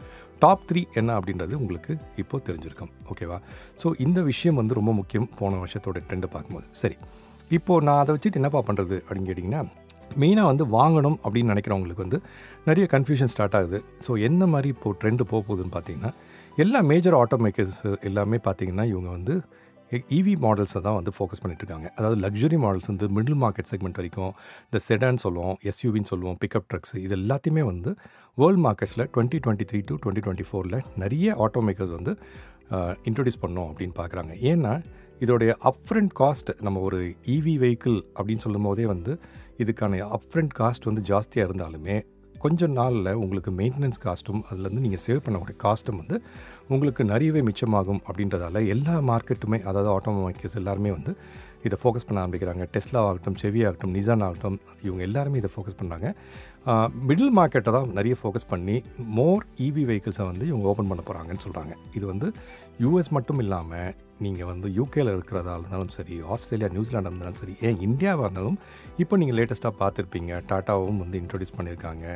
டாப் 0.44 0.64
த்ரீ 0.68 0.82
என்ன 1.00 1.10
அப்படின்றது 1.18 1.54
உங்களுக்கு 1.62 1.92
இப்போது 2.22 2.44
தெரிஞ்சிருக்கும். 2.48 2.90
ஓகேவா 3.12 3.38
ஸோ 3.82 3.88
இந்த 4.06 4.20
விஷயம் 4.30 4.58
வந்து 4.60 4.78
ரொம்ப 4.78 4.92
முக்கியம் 5.00 5.28
போன 5.40 5.58
வருஷத்தோட 5.62 5.98
ட்ரெண்டை 6.08 6.28
பார்க்கும்போது. 6.34 6.66
சரி. 6.82 6.96
இப்போது 7.58 7.84
நான் 7.86 8.00
அதை 8.02 8.10
வச்சுட்டு 8.14 8.40
என்னப்பா 8.40 8.60
பண்ணுறது 8.68 8.96
அப்படின்னு 9.06 9.30
கேட்டிங்கன்னா 9.30 9.62
மெயினாக 10.22 10.50
வந்து 10.50 10.64
வாங்கணும் 10.66 11.18
அப்படின்னு 11.24 11.52
நினைக்கிறவங்களுக்கு 11.54 12.04
வந்து 12.06 12.20
நிறைய 12.64 12.86
கன்ஃபியூஷன் 12.92 13.32
ஸ்டார்ட் 13.34 13.56
ஆகுது. 13.58 13.80
ஸோ 14.06 14.20
என்ன 14.28 14.46
மாதிரி 14.46 14.68
இப்போது 14.68 14.98
ட்ரெண்டு 15.02 15.22
போக 15.32 15.40
போகுதுன்னு 15.48 15.74
பார்த்தீங்கன்னா 15.76 16.12
எல்லா 16.56 16.80
மேஜர் 16.80 17.16
ஆட்டோமேக்கர்ஸ் 17.22 17.74
எல்லாமே 18.00 18.38
பார்த்தீங்கன்னா 18.46 18.86
இவங்க 18.92 19.10
வந்து 19.10 19.34
இவி 20.16 20.34
மாடல்ஸை 20.44 20.80
தான் 20.80 20.96
வந்து 20.98 21.12
ஃபோக்கஸ் 21.16 21.40
பண்ணிட்டுருக்காங்க 21.42 21.86
அதாவது 21.96 22.16
லக்ஸுரி 22.24 22.58
மாடல்ஸ் 22.64 22.86
வந்து 22.86 23.06
மிடில் 23.08 23.38
மார்க்கெட் 23.44 23.70
செக்மெண்ட் 23.70 23.98
வரைக்கும் 24.00 24.32
இந்த 24.66 24.78
செடான் 24.88 25.18
சொல்லுவோம் 25.24 25.56
எஸ்யூவின்னு 25.70 26.10
சொல்லுவோம் 26.12 26.36
பிக்கப் 26.44 26.68
ட்ரக்ஸ் 26.70 26.94
இது 26.96 27.16
எல்லாத்தையுமே 27.16 27.62
வந்து 27.62 27.92
world 28.38 28.62
மார்க்கெட்ஸில் 28.66 29.04
twenty 29.14 29.40
twenty 29.44 29.66
three 29.70 29.80
to 29.88 29.94
twenty 30.04 30.24
twenty 30.26 30.46
ஃபோரில் 30.50 30.78
நிறைய 30.96 31.34
ஆட்டோமேக்கர்ஸ் 31.46 31.94
வந்து 31.98 32.14
இன்ட்ரடியூஸ் 33.08 33.42
பண்ணோம் 33.44 33.68
அப்படின்னு 33.70 33.94
பார்க்குறாங்க. 34.00 34.32
ஏன்னா 34.50 34.72
இதோடைய 35.20 35.50
அப்ரண்ட் 35.70 36.12
காஸ்ட் 36.20 36.50
நம்ம 36.60 36.80
ஒரு 36.80 37.00
இவி 37.36 37.54
வெஹிக்கிள் 37.62 37.98
அப்படின்னு 38.18 38.44
சொல்லும் 38.44 38.62
போதே 38.62 38.86
வந்து 38.86 39.20
இதுக்கான 39.60 40.00
அப்ரண்ட் 40.12 40.54
காஸ்ட் 40.58 40.84
வந்து 40.84 41.02
ஜாஸ்தியாக 41.08 41.48
இருந்தாலுமே 41.48 41.96
கொஞ்சம் 42.34 42.72
நாளில் 42.72 43.10
உங்களுக்கு 43.14 43.50
மெயின்டெனன்ஸ் 43.50 44.00
காஸ்ட்டும் 44.04 44.42
அதுலேருந்து 44.50 44.80
நீங்கள் 44.80 45.02
சேவ் 45.04 45.22
பண்ணக்கூடிய 45.24 45.56
காஸ்ட்டும் 45.60 45.98
வந்து 45.98 46.16
உங்களுக்கு 46.68 47.02
நிறையவே 47.04 47.40
மிச்சமாகும் 47.40 48.00
அப்படின்றதால 48.06 48.62
எல்லா 48.66 48.94
மார்க்கெட்டுமே 49.08 49.58
அதாவது 49.62 49.90
ஆட்டோமொபைல்ஸ் 49.96 50.56
எல்லாருமே 50.56 50.92
வந்து 50.92 51.12
இதை 51.66 51.76
ஃபோக்கஸ் 51.82 52.06
பண்ண 52.08 52.18
ஆரம்பிக்கிறாங்க. 52.24 52.64
டெஸ்லா 52.74 53.00
ஆகட்டும் 53.08 53.38
செவி 53.42 53.60
ஆகட்டும் 53.68 53.94
நிசான் 53.96 54.24
ஆகட்டும் 54.28 54.58
இவங்க 54.86 55.02
எல்லாருமே 55.08 55.40
இதை 55.42 55.50
ஃபோக்கஸ் 55.54 55.78
பண்ணுறாங்க 55.80 56.08
மிடில் 57.08 57.34
மார்க்கெட்டை 57.38 57.70
தான் 57.76 57.90
நிறைய 57.98 58.14
ஃபோக்கஸ் 58.20 58.48
பண்ணி 58.52 58.74
மோர் 59.18 59.44
இவி 59.66 59.82
வெஹிக்கிள்ஸை 59.90 60.24
வந்து 60.30 60.44
இவங்க 60.50 60.66
ஓப்பன் 60.72 60.90
பண்ண 60.90 61.02
போகிறாங்கன்னு 61.06 61.44
சொல்கிறாங்க 61.44 61.72
இது 61.96 62.04
வந்து 62.12 62.28
யூஎஸ் 62.84 63.10
மட்டும் 63.16 63.40
இல்லாமல் 63.44 63.94
நீங்கள் 64.24 64.48
வந்து 64.50 64.68
யூகேல 64.78 65.14
இருக்கிறதா 65.16 65.52
இருந்தாலும் 65.58 65.92
சரி 65.96 66.16
ஆஸ்திரேலியா 66.34 66.68
நியூசிலாண்டாக 66.74 67.12
இருந்தாலும் 67.12 67.40
சரி 67.42 67.54
ஏன் 67.68 67.80
இந்தியாவாக 67.88 68.26
இருந்தாலும் 68.26 68.58
இப்போ 69.02 69.16
நீங்கள் 69.22 69.38
லேட்டஸ்ட்டாக 69.38 69.74
பார்த்துருப்பீங்க. 69.82 70.32
டாட்டாவும் 70.50 71.02
வந்து 71.04 71.18
இன்ட்ரடியூஸ் 71.22 71.56
பண்ணியிருக்காங்க. 71.58 72.06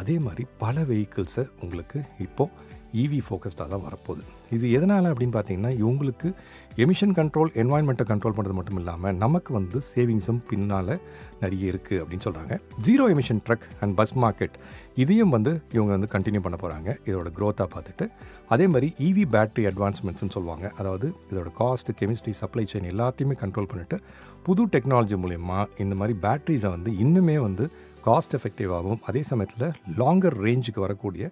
அதே 0.00 0.16
மாதிரி 0.26 0.44
பல 0.64 0.84
வெஹிக்கிள்ஸை 0.90 1.44
உங்களுக்கு 1.64 2.00
இப்போது 2.26 2.74
இவி 3.04 3.20
ஃபோக்கஸ்டாக 3.28 3.68
தான் 3.74 3.86
வரப்போகுது. 3.88 4.24
இது 4.50 4.70
எதனால் 4.70 5.04
அப்படின்னு 5.04 5.34
பார்த்தீங்கன்னா 5.36 5.72
இவங்களுக்கு 5.78 6.28
எமிஷன் 6.76 7.14
கண்ட்ரோல் 7.14 7.50
என்வாயன்மெண்ட்டை 7.54 8.06
கண்ட்ரோல் 8.08 8.34
பண்ணுறது 8.34 8.52
மட்டும் 8.52 8.76
இல்லாமல் 8.76 9.16
நமக்கு 9.16 9.52
வந்து 9.54 9.80
சேவிங்ஸும் 9.94 10.40
பின்னால் 10.48 11.00
நிறைய 11.40 11.72
இருக்குது 11.72 12.00
அப்படின்னு 12.02 12.26
சொல்கிறாங்க 12.26 12.56
zero 12.80 13.04
emission 13.14 13.40
truck 13.46 13.66
and 13.80 13.94
bus 13.94 14.14
market 14.18 14.56
இதையும் 14.94 15.28
வந்து 15.28 15.62
இவங்க 15.72 15.92
வந்து 15.92 16.10
கண்டினியூ 16.12 16.40
பண்ண 16.40 16.58
போகிறாங்க 16.62 16.88
இதோட 17.04 17.30
க்ரோத்தாக 17.38 17.68
பார்த்துட்டு 17.74 18.06
அதே 18.48 18.66
மாதிரி 18.66 18.94
இவி 18.98 19.24
பேட்டரி 19.34 19.66
அட்வான்ஸ்மெண்ட்ஸ்னு 19.66 20.34
சொல்லுவாங்க. 20.34 20.72
அதாவது 20.78 21.14
இதோட 21.30 21.50
காஸ்ட் 21.60 21.90
கெமிஸ்ட்ரி 22.00 22.30
சப்ளை 22.30 22.66
செயின் 22.72 22.90
எல்லாத்தையுமே 22.92 23.36
கண்ட்ரோல் 23.42 23.70
பண்ணிவிட்டு 23.72 23.98
புது 24.42 24.66
டெக்னாலஜி 24.66 25.16
மூலயமா 25.22 25.66
இந்த 25.78 25.94
மாதிரி 25.94 26.18
பேட்டரிஸை 26.22 26.70
வந்து 26.70 26.90
இன்னுமே 26.90 27.38
வந்து 27.38 27.70
காஸ்ட் 28.06 28.34
எஃபெக்டிவாகவும் 28.34 29.00
அதே 29.06 29.22
சமயத்தில் 29.22 29.66
லாங்கர் 29.98 30.36
ரேஞ்சுக்கு 30.44 30.80
வரக்கூடிய 30.80 31.24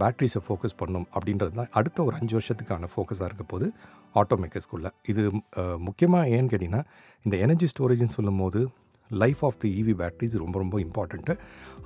பேட்ரிஸை 0.00 0.40
ஃபோக்கஸ் 0.46 0.76
பண்ணும் 0.76 1.06
அப்படின்றது 1.14 1.50
தான் 1.50 1.70
அடுத்த 1.72 2.02
ஒரு 2.04 2.16
அஞ்சு 2.16 2.34
வருஷத்துக்கான 2.38 2.88
ஃபோக்கஸாக 2.92 3.24
இருக்க 3.24 3.44
போது 3.44 3.66
ஆட்டோமேக்கர்ஸ்குள்ளே 4.14 4.90
இது 5.06 5.22
முக்கியமாக 5.78 6.28
ஏன்னு 6.28 6.50
கேட்டிங்கன்னா 6.52 6.82
இந்த 7.24 7.36
எனர்ஜி 7.36 7.66
ஸ்டோரேஜ்னு 7.66 8.06
சொல்லும் 8.06 8.36
போது 8.36 8.60
life 9.10 9.44
of 9.44 9.58
the 9.58 9.68
EV 9.80 9.92
batteries 9.92 10.36
ரொம்ப 10.36 10.56
ரொம்ப 10.58 10.76
இம்பார்ட்டண்ட்டு 10.80 11.34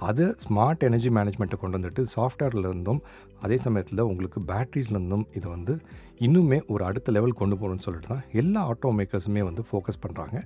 அதை 0.01 0.27
ஸ்மார்ட் 0.39 0.85
எனர்ஜி 0.85 1.11
மேனேஜ்மெண்ட்டை 1.11 1.59
கொண்டு 1.59 1.79
வந்துட்டு 1.79 2.03
சாஃப்ட்வேர்லேருந்தும் 2.15 3.01
அதே 3.43 3.57
சமயத்தில் 3.57 4.01
உங்களுக்கு 4.03 4.41
பேட்ரிஸ்லேருந்தும் 4.41 5.27
இதை 5.35 5.51
வந்து 5.51 5.75
இன்னுமே 6.21 6.59
ஒரு 6.67 6.85
அடுத்த 6.85 7.13
லெவல் 7.13 7.33
கொண்டு 7.33 7.57
போகணும்னு 7.57 7.79
சொல்லிட்டு 7.79 8.09
தான் 8.09 8.25
எல்லா 8.33 8.61
ஆட்டோ 8.69 8.91
மேக்கர்ஸுமே 8.99 9.43
வந்து 9.43 9.65
ஃபோக்கஸ் 9.71 10.03
பண்ணுறாங்க 10.03 10.37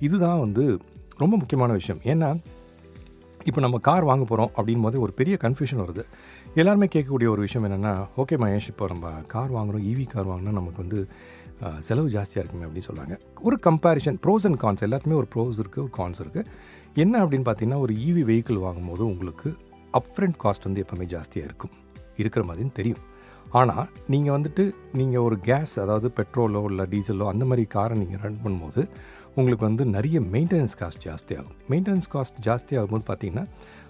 இதுதான் 0.00 0.40
வந்து 0.40 0.64
ரொம்ப 1.18 1.36
முக்கியமான 1.36 1.72
விஷயம். 1.72 2.00
ஏன்னா 2.04 2.28
இப்போ 3.48 3.60
நம்ம 3.64 3.76
கார் 3.88 4.06
வாங்க 4.08 4.24
போகிறோம் 4.30 4.50
அப்படின் 4.56 4.84
போது 4.84 4.96
ஒரு 5.04 5.12
பெரிய 5.18 5.34
கன்ஃபியூஷன் 5.44 5.80
வருது. 5.82 6.02
எல்லாருமே 6.60 6.86
கேட்கக்கூடிய 6.94 7.28
ஒரு 7.34 7.40
விஷயம் 7.46 7.66
என்னென்னா 7.68 7.92
ஓகே 8.22 8.36
மகேஷ் 8.42 8.68
இப்போ 8.72 8.86
நம்ம 8.92 9.12
கார் 9.34 9.52
வாங்குகிறோம் 9.56 9.84
ஈவி 9.90 10.06
கார் 10.12 10.28
வாங்கினா 10.30 10.54
நமக்கு 10.60 10.80
வந்து 10.84 11.00
செலவு 11.88 12.08
ஜாஸ்தியாக 12.14 12.42
இருக்குமே 12.42 12.66
அப்படின்னு 12.66 12.88
சொல்கிறாங்க 12.88 13.16
ஒரு 13.48 13.58
கம்பேரிஷன் 13.66 14.18
ப்ரோஸ் 14.24 14.46
அண்ட் 14.48 14.60
கான்ஸ் 14.64 14.84
எல்லாத்துக்குமே 14.86 15.20
ஒரு 15.22 15.28
ப்ரோஸ் 15.34 15.60
இருக்குது 15.62 15.84
ஒரு 15.86 15.92
கான்ஸ் 15.98 16.22
இருக்குது 16.24 16.48
என்ன 17.04 17.14
அப்படின்னு 17.24 17.46
பார்த்தீங்கன்னா 17.48 17.82
ஒரு 17.86 17.94
ஈவி 18.06 18.24
வெஹிக்கிள் 18.30 18.58
வாங்கும்போது 18.66 19.04
உங்களுக்கு 19.12 19.50
அப்ரண்ட் 20.00 20.38
காஸ்ட் 20.44 20.66
வந்து 20.68 20.82
எப்போவுமே 20.84 21.06
ஜாஸ்தியாக 21.14 21.48
இருக்கும். 21.48 21.74
இருக்கிற 22.22 22.42
மாதிரின்னு 22.48 22.74
தெரியும். 22.80 23.02
ஆனால் 23.58 23.86
நீங்கள் 24.12 24.34
வந்துட்டு 24.36 24.64
நீங்கள் 25.00 25.24
ஒரு 25.26 25.36
கேஸ் 25.48 25.74
அதாவது 25.82 26.08
பெட்ரோலோ 26.18 26.62
இல்லை 26.70 26.84
டீசலோ 26.92 27.26
அந்த 27.32 27.44
மாதிரி 27.50 27.64
காரை 27.74 27.94
நீங்கள் 28.00 28.20
ரன் 28.24 28.40
பண்ணும்போது 28.44 28.82
உங்களுக்கு 29.36 29.64
வந்து 29.64 29.84
நிறைய 29.86 30.20
மெயின்டெனன்ஸ் 30.32 30.76
காஸ்ட் 30.80 31.02
ஜாஸ்தி 31.04 31.34
ஆகும் 31.38 31.56
மெயின்டெனன்ஸ் 31.68 32.08
காஸ்ட் 32.12 32.38
ஜாஸ்தி 32.44 32.74
ஆகும்போது 32.78 33.04
பார்த்தீங்கன்னா 33.06 33.44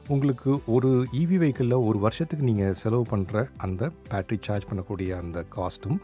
உங்களுக்கு 0.08 0.60
ஒரு 0.66 0.90
இவி 1.12 1.36
வெஹிக்கிளில் 1.36 1.84
ஒரு 1.84 1.98
வருஷத்துக்கு 1.98 2.44
நீங்கள் 2.44 2.74
செலவு 2.74 3.06
பண்ணுற 3.10 3.46
அந்த 3.56 3.90
பேட்ரி 4.08 4.38
சார்ஜ் 4.40 4.66
பண்ணக்கூடிய 4.70 5.16
அந்த 5.18 5.44
காஸ்ட்டும் 5.56 5.98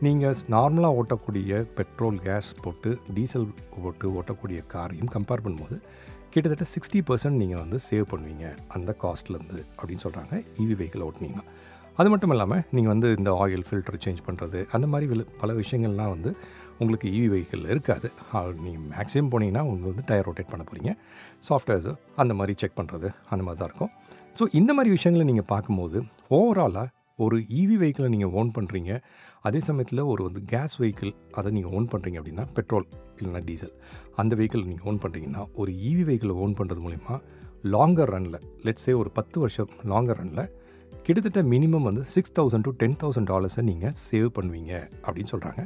நீங்கள் 0.00 0.36
நார்மலாக 0.48 0.98
ஓட்டக்கூடிய 0.98 1.66
பெட்ரோல் 1.74 2.20
கேஸ் 2.20 2.54
போட்டு 2.62 3.00
டீசல் 3.14 3.48
போட்டு 3.82 4.10
ஓட்டக்கூடிய 4.12 4.66
காரையும் 4.66 5.10
கம்பேர் 5.14 5.44
பண்ணும்போது 5.44 5.78
கிட்டத்தட்ட 6.30 6.66
சிக்ஸ்டி 6.74 7.02
பர்சன்ட் 7.06 7.36
நீங்கள் 7.36 7.58
வந்து 7.58 7.78
சேவ் 7.90 8.06
பண்ணுவீங்க 8.10 8.46
அந்த 8.68 8.96
காஸ்ட்லேருந்து 9.02 9.64
அப்படின்னு 9.76 10.04
சொல்கிறாங்க 10.04 10.34
இவி 10.58 10.74
வெஹிக்கிள் 10.74 11.04
ஓட்டினீங்கன்னா. 11.04 11.44
அது 11.96 12.10
மட்டும் 12.10 12.30
இல்லாமல் 12.30 12.62
நீங்கள் 12.70 12.92
வந்து 12.92 13.14
இந்த 13.18 13.30
ஆயில் 13.40 13.64
ஃபில்டர் 13.68 14.02
சேஞ்ச் 14.04 14.18
பண்ணுறது 14.26 14.66
அந்த 14.70 14.86
மாதிரி 14.86 15.12
வில- 15.12 15.28
பல 15.38 15.52
விஷயங்கள்லாம் 15.52 16.08
வந்து 16.08 16.30
உங்களுக்கு 16.82 17.08
இவி 17.18 17.28
வெஹிக்கிள் 17.34 17.64
இருக்காது. 17.72 18.08
நீங்கள் 18.64 18.84
மேக்ஸிமம் 18.92 19.30
போனீங்கன்னா 19.32 19.62
உங்களுக்கு 19.68 19.90
வந்து 19.92 20.04
டயர் 20.10 20.28
ரொட்டேட் 20.28 20.52
பண்ண 20.52 20.64
போகிறீங்க 20.68 20.92
சாஃப்ட்வேர்ஸு 21.48 21.92
அந்த 22.22 22.34
மாதிரி 22.40 22.54
செக் 22.62 22.78
பண்ணுறது 22.80 23.08
அந்த 23.32 23.42
மாதிரி 23.46 23.60
தான் 23.62 23.70
இருக்கும். 23.70 23.92
ஸோ 24.38 24.46
இந்த 24.60 24.70
மாதிரி 24.78 24.90
விஷயங்களை 24.96 25.24
நீங்கள் 25.30 25.50
பார்க்கும்போது 25.54 25.98
ஓவராலாக 26.38 26.86
ஒரு 27.24 27.36
இவி 27.60 27.76
வெஹிக்கிளை 27.80 28.08
நீங்கள் 28.14 28.32
ஓன் 28.40 28.50
பண்ணுறீங்க 28.56 28.90
அதே 29.48 29.60
சமயத்தில் 29.68 30.02
ஒரு 30.12 30.22
வந்து 30.26 30.40
கேஸ் 30.52 30.76
வெஹிக்கிள் 30.82 31.12
அதை 31.38 31.48
நீங்கள் 31.56 31.72
ஓன் 31.78 31.88
பண்ணுறீங்க 31.92 32.18
அப்படின்னா 32.20 32.44
பெட்ரோல் 32.56 32.86
இல்லைன்னா 33.18 33.42
டீசல் 33.48 33.72
அந்த 34.22 34.32
வெஹிக்கிள் 34.40 34.64
நீங்கள் 34.70 34.88
ஓன் 34.90 35.00
பண்ணுறீங்கன்னா 35.04 35.42
ஒரு 35.62 35.72
இவி 35.90 36.04
வெஹிக்கிளை 36.08 36.36
ஓன் 36.44 36.54
பண்ணுறது 36.60 36.82
மூலிமா 36.86 37.16
லாங்கர் 37.74 38.12
ரனில் 38.14 38.38
லெட்ஸே 38.66 38.94
ஒரு 39.00 39.10
பத்து 39.18 39.36
வருஷம் 39.40 39.70
லாங்கர் 39.92 40.20
ரனில் 40.20 40.44
கிட்டத்தட்ட 41.06 41.40
மினிமம் 41.52 41.86
வந்து 41.88 42.02
six 42.14 42.34
thousand 42.38 42.66
to 42.66 42.72
ten 42.82 42.96
thousand 43.02 43.28
டாலர்ஸை 43.32 43.62
நீங்கள் 43.70 43.94
சேவ் 44.08 44.28
பண்ணுவீங்க 44.38 44.72
அப்படின்னு 45.06 45.30
சொல்கிறாங்க 45.30 45.62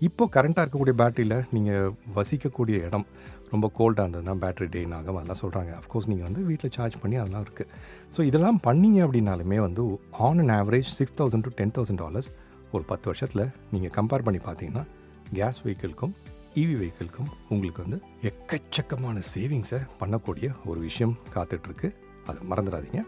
இப்போ 0.00 0.28
கரண்ட்டாக 0.28 0.64
இருக்கக்கூடிய 0.64 0.94
பேட்டரியில் 1.00 1.44
நீங்கள் 1.52 1.92
வசிக்கக்கூடிய 2.14 2.76
இடம் 2.86 3.06
ரொம்ப 3.52 3.70
கோல்டாக 3.78 4.04
இருந்ததுன்னா 4.06 4.34
பேட்டரி 4.38 4.68
டெயின் 4.68 4.94
ஆகும் 4.94 5.16
அதெல்லாம் 5.16 5.40
சொல்கிறாங்க 5.40 5.70
அஃப்கோர்ஸ் 5.76 6.08
நீங்கள் 6.08 6.24
வந்து 6.24 6.44
வீட்டில் 6.44 6.70
சார்ஜ் 6.70 7.00
பண்ணி 7.00 7.16
அதெல்லாம் 7.16 7.44
இருக்குது 7.44 7.70
ஸோ 8.16 8.22
இதெல்லாம் 8.22 8.60
பண்ணீங்க 8.66 9.06
அப்படின்னாலுமே 9.06 9.60
வந்து 9.60 9.98
on 10.18 10.38
an 10.38 10.48
average 10.48 10.84
six 10.84 11.14
thousand 11.14 11.42
to 11.42 11.50
ten 11.50 11.70
thousand 11.70 11.98
dollars 11.98 12.30
ஒரு 12.72 12.84
பத்து 12.84 13.08
வருஷத்தில் 13.08 13.50
நீங்கள் 13.70 13.90
கம்பேர் 13.90 14.22
பண்ணி 14.22 14.38
பார்த்தீங்கன்னா 14.38 14.84
கேஸ் 15.32 15.60
வெஹிக்கிள்க்கும் 15.64 16.14
இவி 16.54 16.74
வெஹிக்கிள்க்கும் 16.74 17.28
உங்களுக்கு 17.48 17.82
வந்து 17.82 17.98
எக்கச்சக்கமான 18.22 19.18
சேவிங்ஸை 19.34 19.80
பண்ணக்கூடிய 20.00 20.50
ஒரு 20.64 20.80
விஷயம் 20.80 21.16
காத்துட்ருக்கு. 21.34 21.92
அதை 22.26 22.40
மறந்துடாதீங்க. 22.50 23.04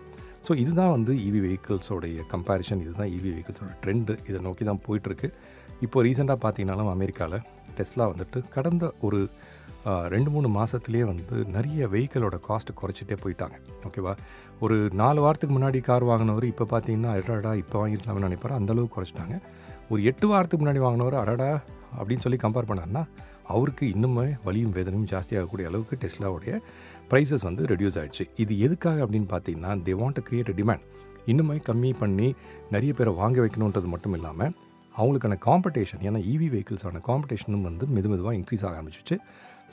ஸோ 0.48 0.56
இதுதான் 0.56 0.90
வந்து 0.90 1.12
இவி 1.12 1.40
வெஹிக்கிள்ஸோடைய 1.46 2.20
கம்பேரிஷன் 2.28 2.80
இதுதான் 2.80 3.08
இவி 3.08 3.28
வெஹிக்கிள்ஸோட 3.28 3.70
ட்ரெண்டு 3.84 4.18
இதை 4.28 4.40
நோக்கி 4.40 4.64
தான் 4.64 4.80
போயிட்டுருக்கு 4.86 5.32
இப்போ 5.80 6.02
ரீசெண்டாக 6.02 6.38
பார்த்தீங்கன்னாலும் 6.44 6.92
அமெரிக்காவில் 6.94 7.42
டெஸ்லா 7.78 8.04
வந்துட்டு 8.12 8.48
கடந்த 8.48 8.92
ஒரு 9.02 9.28
ரெண்டு 10.08 10.30
மூணு 10.30 10.48
மாதத்துலேயே 10.48 11.04
வந்து 11.04 11.44
நிறைய 11.46 11.86
வெஹிக்கிளோட 11.86 12.36
காஸ்ட் 12.48 12.70
குறைச்சிட்டே 12.80 13.16
போயிட்டாங்க. 13.24 13.56
ஓகேவா? 13.86 14.16
ஒரு 14.60 14.90
நாலு 14.92 15.20
வாரத்துக்கு 15.20 15.54
முன்னாடி 15.58 15.80
கார் 15.80 16.04
வாங்கினவர் 16.04 16.44
இப்போ 16.44 16.64
பார்த்தீங்கன்னா 16.64 17.10
அடடா 17.16 17.54
இப்போ 17.54 17.78
வாங்கிடலாம்னு 17.82 18.26
நினைப்பார். 18.28 18.56
அந்தளவுக்கு 18.58 18.96
குறைச்சிட்டாங்க. 18.96 19.40
ஒரு 19.90 20.02
எட்டு 20.04 20.26
வாரத்துக்கு 20.26 20.64
முன்னாடி 20.64 20.82
வாங்கினவர் 20.86 21.14
அடடா 21.14 21.60
அப்படின்னு 21.98 22.20
சொல்லி 22.20 22.38
கம்பேர் 22.44 22.70
பண்ணார்னா 22.70 23.06
அவருக்கு 23.48 23.86
இன்னுமே 23.94 24.36
வலியும் 24.44 24.70
வேதனையும் 24.70 25.08
ஜாஸ்தியாகக்கூடிய 25.12 25.66
அளவுக்கு 25.66 25.96
டெஸ்லாவுடைய 26.04 26.60
ப்ரைஸஸ் 27.10 27.42
வந்து 27.42 27.66
ரெடியூஸ் 27.66 27.98
ஆகிடுச்சு 28.00 28.24
இது 28.36 28.58
எதுக்காக 28.58 29.06
அப்படின்னு 29.06 29.28
பார்த்தீங்கன்னா 29.32 29.82
they 29.82 29.92
want 29.92 30.14
to 30.14 30.22
create 30.28 30.56
demand 30.56 30.84
இன்னுமே 31.26 31.56
கம்மி 31.68 31.94
பண்ணி 31.98 32.34
நிறைய 32.70 32.92
பேரை 32.92 33.12
வாங்க 33.14 33.46
வைக்கணுன்றது 33.46 33.86
மட்டும் 33.86 34.12
இல்லாமல் 34.12 34.52
அவங்களுக்கான 34.98 35.36
காம்படிஷன் 35.46 36.02
ஏன்னா 36.08 36.20
இவி 36.32 36.48
வெஹிக்கிள்ஸான 36.54 37.02
காம்படிஷனும் 37.08 37.66
வந்து 37.68 37.86
மெது 37.86 38.08
மெதுவாக 38.12 38.36
இன்க்ரீஸ் 38.38 38.64
ஆக 38.66 38.74
ஆரம்பிச்சிச்சு. 38.80 39.16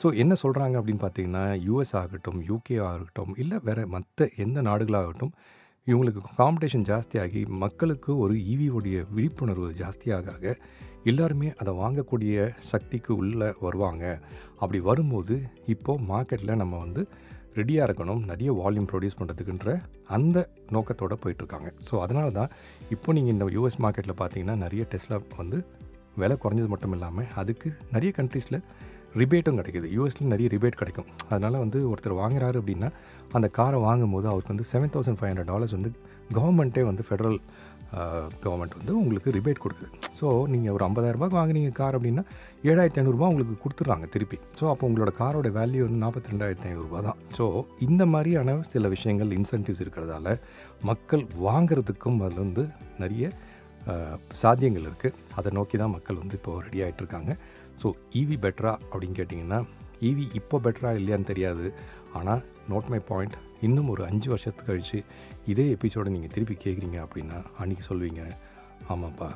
ஸோ 0.02 0.08
என்ன 0.16 0.34
சொல்கிறாங்க 0.42 0.76
அப்படின்னு 0.80 1.02
பார்த்தீங்கன்னா 1.04 1.44
யூஎஸ் 1.66 1.96
ஆகட்டும் 2.02 2.38
யூகே 2.50 2.76
ஆகட்டும் 2.90 3.34
இல்லை 3.36 3.58
வேறு 3.64 3.82
மற்ற 3.86 4.28
எந்த 4.44 4.58
நாடுகளாகட்டும் 4.62 5.32
இவங்களுக்கு 5.86 6.20
காம்படிஷன் 6.40 6.86
ஜாஸ்தியாகி 6.90 7.40
மக்களுக்கு 7.62 8.10
ஒரு 8.18 8.34
ஈவியோடைய 8.52 8.98
விழிப்புணர்வு 9.14 9.68
ஜாஸ்தியாக 9.82 10.32
ஆக 10.36 10.54
எல்லாருமே 11.10 11.48
அதை 11.60 11.72
வாங்கக்கூடிய 11.82 12.34
சக்திக்கு 12.70 13.12
உள்ளே 13.20 13.48
வருவாங்க. 13.66 14.04
அப்படி 14.62 14.80
வரும்போது 14.88 15.36
இப்போது 15.74 16.04
மார்க்கெட்டில் 16.10 16.60
நம்ம 16.62 16.74
வந்து 16.84 17.02
ரெடியாக 17.58 17.86
இருக்கணும் 17.88 18.20
நிறைய 18.28 18.50
வால்யூம் 18.58 18.86
ப்ரொடியூஸ் 18.90 19.18
பண்ணுறதுக்குன்ற 19.20 19.72
அந்த 20.16 20.38
நோக்கத்தோடு 20.74 21.16
போயிட்டுருக்காங்க. 21.22 21.68
ஸோ 21.88 21.94
அதனால 22.04 22.28
தான் 22.38 22.52
இப்போ 22.94 23.12
நீங்கள் 23.16 23.34
இந்த 23.34 23.46
யூஎஸ் 23.56 23.80
மார்க்கெட்டில் 23.84 24.20
பார்த்தீங்கன்னா 24.20 24.56
நிறைய 24.64 24.84
டெஸ்லா 24.92 25.18
வந்து 25.40 25.58
விலை 26.22 26.36
குறைஞ்சது 26.44 26.70
மட்டும் 26.74 26.94
இல்லாமல் 26.96 27.28
அதுக்கு 27.42 27.68
நிறைய 27.96 28.12
கண்ட்ரீஸில் 28.20 28.58
ரிபேட்டும் 29.20 29.58
கிடைக்குது. 29.60 29.86
யூஎஸ்ல 29.96 30.28
நிறைய 30.32 30.48
ரிபேட் 30.54 30.80
கிடைக்கும். 30.82 31.08
அதனால் 31.28 31.58
வந்து 31.64 31.78
ஒருத்தர் 31.90 32.20
வாங்குறாரு 32.22 32.56
அப்படின்னா 32.60 32.88
அந்த 33.36 33.46
காரை 33.58 33.78
வாங்கும்போது 33.88 34.26
அவருக்கு 34.30 34.52
வந்து 34.54 34.66
seven 34.72 34.92
thousand 34.94 35.18
five 35.20 35.30
hundred 35.30 35.50
dollars 35.52 35.76
வந்து 35.78 35.90
கவர்மெண்ட்டே 36.36 36.84
வந்து 36.90 37.04
ஃபெடரல் 37.08 37.38
கவர்மெண்ட் 38.44 38.76
வந்து 38.78 38.92
உங்களுக்கு 39.00 39.30
ரிபேட் 39.36 39.60
கொடுக்குது. 39.64 39.90
ஸோ 40.18 40.26
நீங்கள் 40.52 40.74
ஒரு 40.76 40.84
50000 40.86 41.14
ரூபாய்க்கு 41.16 41.38
வாங்குனீங்க 41.38 41.70
கார் 41.80 41.96
அப்படின்னா 41.98 42.24
ஏழாயிரத்தி 42.70 43.00
ஐநூறுரூபா 43.02 43.28
உங்களுக்கு 43.32 43.54
கொடுத்துட்றாங்க 43.64 44.06
திருப்பி. 44.14 44.38
ஸோ 44.58 44.64
அப்போ 44.72 44.84
உங்களோட 44.90 45.12
காரோட 45.20 45.48
வேல்யூ 45.58 45.82
வந்து 45.86 46.00
நாற்பத்தி 46.04 46.32
ரெண்டாயிரத்தி 46.32 46.68
ஐநூறுரூபா 46.70 47.00
தான். 47.08 47.18
ஸோ 47.38 47.46
இந்த 47.88 48.02
மாதிரியான 48.14 48.56
சில 48.74 48.88
விஷயங்கள் 48.96 49.34
இன்சென்டிவ்ஸ் 49.38 49.82
இருக்கிறதால 49.84 50.36
மக்கள் 50.90 51.24
வாங்குறதுக்கும் 51.46 52.18
அதில் 52.26 52.42
வந்து 52.44 52.64
நிறைய 53.04 53.32
சாத்தியங்கள் 54.40 54.88
இருக்குது 54.88 55.16
அதை 55.38 55.50
நோக்கி 55.58 55.76
தான் 55.82 55.94
மக்கள் 55.96 56.20
வந்து 56.22 56.36
இப்போ 56.40 56.52
ரெடி 56.66 56.80
ஆகிட்டு 56.86 57.02
இருக்காங்க. 57.04 57.32
ஸோ 57.80 57.88
ஈவி 58.20 58.36
பெட்டரா 58.44 58.74
அப்படின்னு 58.90 59.16
கேட்டிங்கன்னா 59.20 59.60
ஈவி 60.08 60.24
இப்போ 60.40 60.56
பெட்டரா 60.66 60.90
இல்லையான்னு 60.98 61.30
தெரியாது. 61.32 61.66
ஆனால் 62.18 62.42
நோட் 62.72 62.90
மை 62.92 63.00
பாயிண்ட் 63.10 63.36
இன்னும் 63.66 63.90
ஒரு 63.92 64.02
அஞ்சு 64.08 64.28
வருஷத்துக்கு 64.32 64.70
கழிச்சு 64.70 64.98
இதே 65.52 65.64
எபிசோடை 65.74 66.10
நீங்கள் 66.14 66.32
திருப்பி 66.34 66.54
கேட்குறீங்க 66.64 66.98
அப்படின்னா 67.04 67.38
அன்றைக்கி 67.60 67.84
சொல்வீங்க 67.90 68.22
ஆமாப்பா 68.92 69.28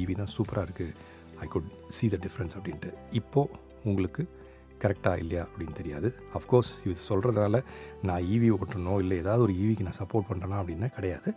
ஈவி 0.00 0.14
தான் 0.20 0.32
சூப்பராக 0.36 0.66
இருக்குது 0.66 0.94
I 1.44 1.46
could 1.54 1.68
see 1.96 2.06
the 2.14 2.18
difference 2.26 2.54
அப்படின்ட்டு. 2.56 2.90
இப்போது 3.20 3.52
உங்களுக்கு 3.88 4.22
கரெக்டாக 4.82 5.20
இல்லையா 5.22 5.42
அப்படின்னு 5.48 5.74
தெரியாது. 5.80 6.08
அஃப்கோர்ஸ் 6.38 6.70
இது 6.88 6.96
சொல்கிறதால 7.10 7.58
நான் 8.08 8.24
ஈவி 8.34 8.48
ஓட்டணும் 8.56 9.00
இல்லை 9.02 9.16
ஏதாவது 9.22 9.44
ஒரு 9.46 9.54
ஈவிக்கு 9.62 9.86
நான் 9.88 10.00
சப்போர்ட் 10.00 10.28
பண்ணுறேன்னா 10.30 10.58
அப்படின்னா 10.62 10.88
கிடையாது. 10.96 11.30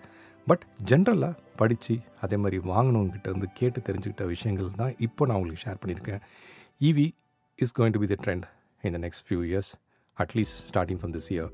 பட் 0.47 0.63
ஜென்ரலாக 0.91 1.33
படித்து 1.61 1.95
அதே 2.25 2.37
மாதிரி 2.43 2.57
வாங்கினவங்ககிட்ட 2.71 3.29
வந்து 3.35 3.49
கேட்டு 3.59 3.79
தெரிஞ்சுக்கிட்ட 3.87 4.25
விஷயங்கள் 4.33 4.69
தான் 4.81 4.93
இப்போ 5.07 5.25
நான் 5.29 5.37
உங்களுக்கு 5.39 5.63
ஷேர் 5.65 5.81
பண்ணியிருக்கேன். 5.81 6.23
EV 6.89 7.07
is 7.59 7.75
going 7.79 7.95
to 7.97 8.01
be 8.05 8.09
the 8.13 8.17
trend 8.25 8.47
in 8.83 8.95
the 8.97 9.01
next 9.05 9.25
few 9.27 9.41
years 9.49 9.71
at least 10.23 10.61
starting 10.69 10.99
from 11.01 11.13
this 11.17 11.29
year 11.33 11.51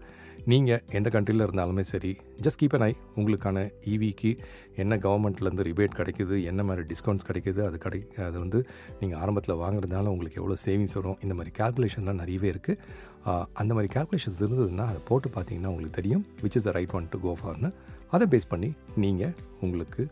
நீங்கள் 0.52 0.82
எந்த 0.98 1.10
கண்ட்ரியில் 1.10 1.44
இருந்தாலுமே 1.46 1.84
சரி 1.92 2.10
ஜஸ்ட் 2.46 2.60
கீப் 2.62 2.76
அன் 2.78 2.86
ஐ 2.88 2.90
உங்களுக்கான 3.16 3.60
இவிக்கு 3.94 4.32
என்ன 4.76 4.98
கவர்மெண்ட்லேருந்து 5.06 5.64
ரிபேட் 5.70 5.96
கிடைக்குது 6.00 6.36
என்ன 6.44 6.64
மாதிரி 6.64 6.84
டிஸ்கவுண்ட்ஸ் 6.92 7.28
கிடைக்குது 7.30 7.62
அது 7.68 7.78
கிடை 7.78 8.00
அது 8.28 8.38
வந்து 8.40 8.60
நீங்கள் 9.00 9.20
ஆரம்பத்தில் 9.22 9.62
வாங்குறதுனால 9.64 10.12
உங்களுக்கு 10.16 10.40
எவ்வளோ 10.42 10.58
சேவிங்ஸ் 10.66 10.96
வரும் 11.00 11.18
இந்த 11.26 11.34
மாதிரி 11.34 11.54
கால்குலேஷன்லாம் 11.60 12.22
நிறையவே 12.24 12.50
இருக்குது 12.54 13.34
அந்த 13.54 13.72
மாதிரி 13.74 13.92
கால்குலேஷன்ஸ் 13.96 14.42
இருந்ததுன்னா 14.44 14.86
அதை 14.92 15.02
போட்டு 15.10 15.30
பார்த்தீங்கன்னா 15.30 15.72
உங்களுக்கு 15.74 15.98
தெரியும் 16.02 16.26
which 16.44 16.58
is 16.62 16.68
the 16.70 16.74
right 16.80 16.96
one 17.00 17.10
to 17.16 17.20
go 17.20 17.34
ஃபார்னு 17.42 17.72
அதை 18.12 18.28
பேஸ் 18.34 18.52
பண்ணி 18.54 18.70
நீங்கள் 18.98 19.34
உங்களுக்கு 19.62 20.04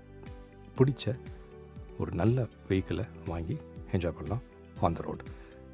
பிடிச்ச 0.80 1.06
ஒரு 1.98 2.12
நல்ல 2.22 2.48
வெஹிக்கிளை 2.70 3.06
வாங்கி 3.28 3.58
என்ஜாய் 3.92 4.18
பண்ணலாம் 4.20 4.44
ஆன் 4.82 4.98
த 5.00 5.02
ரோட் 5.02 5.24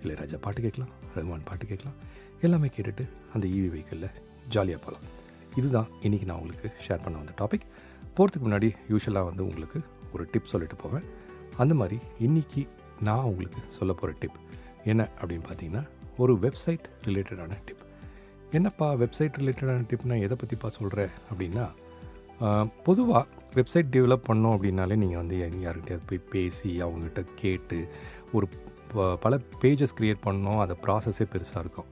இளையராஜா 0.03 0.37
பாட்டு 0.41 0.61
கேட்கலாம். 0.61 0.91
ரகுமான் 1.15 1.47
பாட்டு 1.49 1.65
கேட்கலாம். 1.71 1.97
எல்லாமே 2.45 2.69
கேட்டுட்டு 2.75 3.03
அந்த 3.33 3.45
ஈவி 3.55 3.69
வெஹிக்கிளில் 3.73 4.15
ஜாலியாக 4.55 4.81
போகலாம் 4.85 5.07
இதுதான் 5.59 5.89
இன்றைக்கி 6.05 6.25
நான் 6.29 6.39
உங்களுக்கு 6.41 6.69
ஷேர் 6.85 7.03
பண்ண 7.03 7.15
வந்த 7.21 7.33
டாபிக் 7.41 7.65
போகிறதுக்கு 8.17 8.45
முன்னாடி 8.47 8.69
யூஸ்வலாக 8.91 9.29
வந்து 9.29 9.43
உங்களுக்கு 9.49 9.79
ஒரு 10.13 10.23
டிப் 10.31 10.51
சொல்லிட்டு 10.53 10.75
போவேன். 10.75 11.05
அந்த 11.63 11.73
மாதிரி 11.81 11.97
இன்றைக்கி 12.27 12.61
நான் 13.07 13.27
உங்களுக்கு 13.31 13.61
சொல்ல 13.77 13.93
போகிற 13.93 14.17
டிப் 14.21 14.39
என்ன 14.91 15.03
அப்படின்னு 15.19 15.45
பார்த்தீங்கன்னா 15.49 15.83
ஒரு 16.17 16.33
வெப்சைட் 16.45 16.85
ரிலேட்டடான 17.07 17.57
டிப் 17.67 17.83
என்னப்பா 18.57 18.87
வெப்சைட் 19.01 19.37
ரிலேட்டடான 19.41 19.85
டிப்னா 19.91 20.15
எதை 20.25 20.35
பற்றிப்பா 20.41 20.69
சொல்கிறேன் 20.77 21.11
அப்படின்னா 21.31 21.65
பொதுவாக 22.87 23.25
வெப்சைட் 23.55 23.89
டெவலப் 23.95 24.27
பண்ணோம் 24.29 24.55
அப்படின்னாலே 24.55 24.95
நீங்கள் 24.95 25.21
வந்து 25.21 25.37
யார்கிட்டயாவது 25.63 26.07
போய் 26.09 26.27
பேசி 26.33 26.71
அவங்ககிட்ட 26.83 27.21
கேட்டு 27.41 27.79
ஒரு 28.33 28.47
பல 29.23 29.39
பேஜஸ் 29.61 29.95
க்ரியேட் 29.99 30.21
பண்ணோம் 30.27 30.59
அதை 30.63 30.75
ப்ராசஸே 30.83 31.25
பெருசாக 31.33 31.63
இருக்கும். 31.63 31.89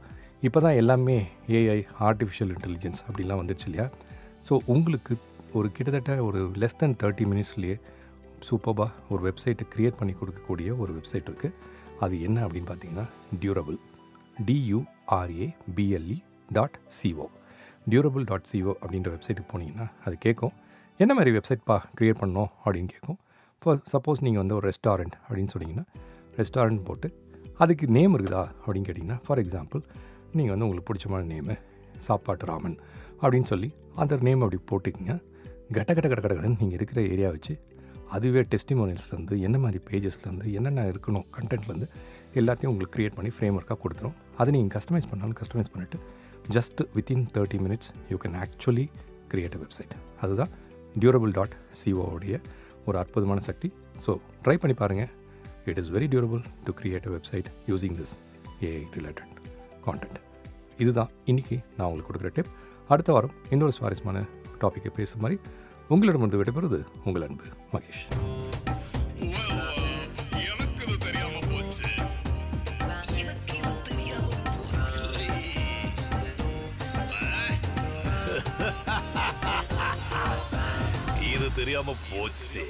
இப்போ 0.48 0.60
தான் 0.66 0.78
எல்லாமே 0.82 1.18
ஏஐ 1.58 1.80
ஆர்டிஃபிஷியல் 2.08 2.52
இன்டெலிஜென்ஸ் 2.56 3.02
அப்படிலாம் 3.08 3.40
வந்துடுச்சு 3.42 3.68
இல்லையா? 3.70 3.88
ஸோ 4.48 4.54
உங்களுக்கு 4.74 5.14
ஒரு 5.60 5.68
கிட்டத்தட்ட 5.76 6.14
ஒரு 6.28 6.40
லெஸ் 6.62 6.80
தென் 6.82 6.96
தேர்ட்டி 7.04 7.26
மினிட்ஸ்லேயே 7.32 7.76
சூப்பராக 8.48 8.90
ஒரு 9.14 9.22
வெப்சைட்டை 9.28 9.66
க்ரியேட் 9.74 10.00
பண்ணி 10.00 10.14
கொடுக்கக்கூடிய 10.20 10.78
ஒரு 10.84 10.92
வெப்சைட் 10.98 11.30
இருக்குது 11.30 11.54
அது 12.06 12.16
என்ன 12.28 12.38
அப்படின்னு 12.46 12.70
பார்த்தீங்கன்னா 12.72 13.06
durable 13.44 13.78
D U R A 14.48 15.48
B L E 15.78 16.18
dot 16.58 16.78
C O 16.98 17.28
durable 17.92 18.26
dot 18.32 18.50
C O 18.52 18.74
அப்படின்ற 18.84 19.10
வெப்சைட்டுக்கு 19.16 19.52
போனீங்கன்னா 19.54 19.88
அது 20.06 20.18
கேட்கும். 20.26 20.54
என்ன 21.00 21.14
மாதிரி 21.18 21.32
வெப்சைட்ப்பா 21.38 21.78
க்ரியேட் 21.98 22.22
பண்ணோம் 22.24 22.52
அப்படின்னு 22.66 22.90
கேட்கும். 22.94 23.20
இப்போ 23.58 23.72
சப்போஸ் 23.94 24.24
நீங்கள் 24.26 24.42
வந்து 24.44 24.56
ஒரு 24.60 24.66
ரெஸ்டாரண்ட் 24.72 25.16
அப்படின்னு 25.26 25.52
சொன்னீங்கன்னா 25.54 25.86
ரெஸ்டாரண்ட் 26.40 26.84
போட்டு 26.88 27.08
அதுக்கு 27.64 27.86
நேம் 27.98 28.16
இருக்குதா 28.18 28.44
அப்படின்னு 28.64 28.88
கேட்டிங்கன்னா 28.90 29.20
ஃபார் 29.26 29.42
எக்ஸாம்பிள் 29.44 29.82
நீங்கள் 30.38 30.54
வந்து 30.54 30.66
உங்களுக்கு 30.68 30.90
பிடிச்சமான 30.90 31.28
நேமு 31.34 31.56
சாப்பாட்டு 32.08 32.46
ராமன் 32.52 32.78
அப்படின்னு 33.22 33.50
சொல்லி 33.52 33.70
அந்த 34.02 34.18
நேம் 34.28 34.44
அப்படி 34.46 34.60
போட்டுக்கிங்க. 34.72 35.14
கட்ட 35.76 35.92
கட்ட 35.94 36.08
கட 36.10 36.34
கடன்னு 36.34 36.60
நீங்கள் 36.62 36.78
இருக்கிற 36.80 37.00
ஏரியா 37.14 37.30
வச்சு 37.36 37.54
அதுவே 38.16 38.42
டெஸ்டிமோனியல்ஸ்லேருந்து 38.54 39.36
என்ன 39.48 39.58
மாதிரி 39.64 39.80
பேஜஸ்லேருந்து 39.88 40.52
என்னென்ன 40.58 40.86
இருக்கணும் 40.92 41.26
கண்டென்ட்லேருந்து 41.38 41.88
எல்லாத்தையும் 42.40 42.72
உங்களுக்கு 42.74 42.96
க்ரியேட் 42.96 43.18
பண்ணி 43.18 43.32
ஃப்ரேம் 43.36 43.58
ஒர்க்காக 43.60 43.78
கொடுத்துரும். 43.84 44.16
அதை 44.40 44.50
நீங்கள் 44.56 44.74
கஸ்டமைஸ் 44.78 45.10
பண்ணாலும் 45.12 45.38
கஸ்டமைஸ் 45.42 45.72
பண்ணிவிட்டு 45.74 46.00
just 46.56 46.82
within 46.96 47.26
thirty 47.36 47.60
minutes 47.66 47.90
you 48.12 48.18
can 48.26 48.38
actually 48.44 48.86
create 49.32 49.56
a 49.58 49.62
website 49.64 49.96
அதுதான் 50.26 50.52
டியூரபிள் 51.02 51.34
டாட் 51.38 51.56
சிஓவுடைய 51.82 52.36
ஒரு 52.86 52.98
அற்புதமான 53.04 53.40
சக்தி. 53.50 53.70
ஸோ 54.06 54.12
ட்ரை 54.44 54.58
பண்ணி 54.64 54.76
பாருங்கள் 54.82 55.12
it 55.68 55.78
is 55.78 55.92
very 55.92 56.08
durable 56.08 56.42
to 56.66 56.74
create 56.74 57.08
a 57.08 57.14
website 57.18 57.48
using 57.68 57.98
this 57.98 58.14
AI 58.62 58.82
related 58.98 59.34
content 59.86 60.20
இதுதான் 60.78 61.12
இன்னைக்கு 61.26 61.58
நான் 61.78 61.88
உங்களுக்கு 61.88 62.10
கொடுக்குற 62.10 62.32
டிப் 62.34 62.52
அடுத்த 62.90 63.12
வாரம் 63.12 63.36
இன்னொரு 63.50 63.72
சுவாரஸ்யமான 63.72 64.18
டாப்பிக்கை 64.62 64.92
பேசும் 64.96 65.20
மாதிரி 65.20 65.40
உங்களிடமிருந்து 65.90 66.40
விடைபெறுவது 66.44 66.80
உங்கள் 67.04 67.22
அன்பு 67.22 67.48
மகேஷ். 67.74 68.04
இது 69.24 69.38
தெரியாம 71.06 71.36
இது 81.30 81.48
தெரியாம 81.56 81.96
போச்சு. 82.12 82.64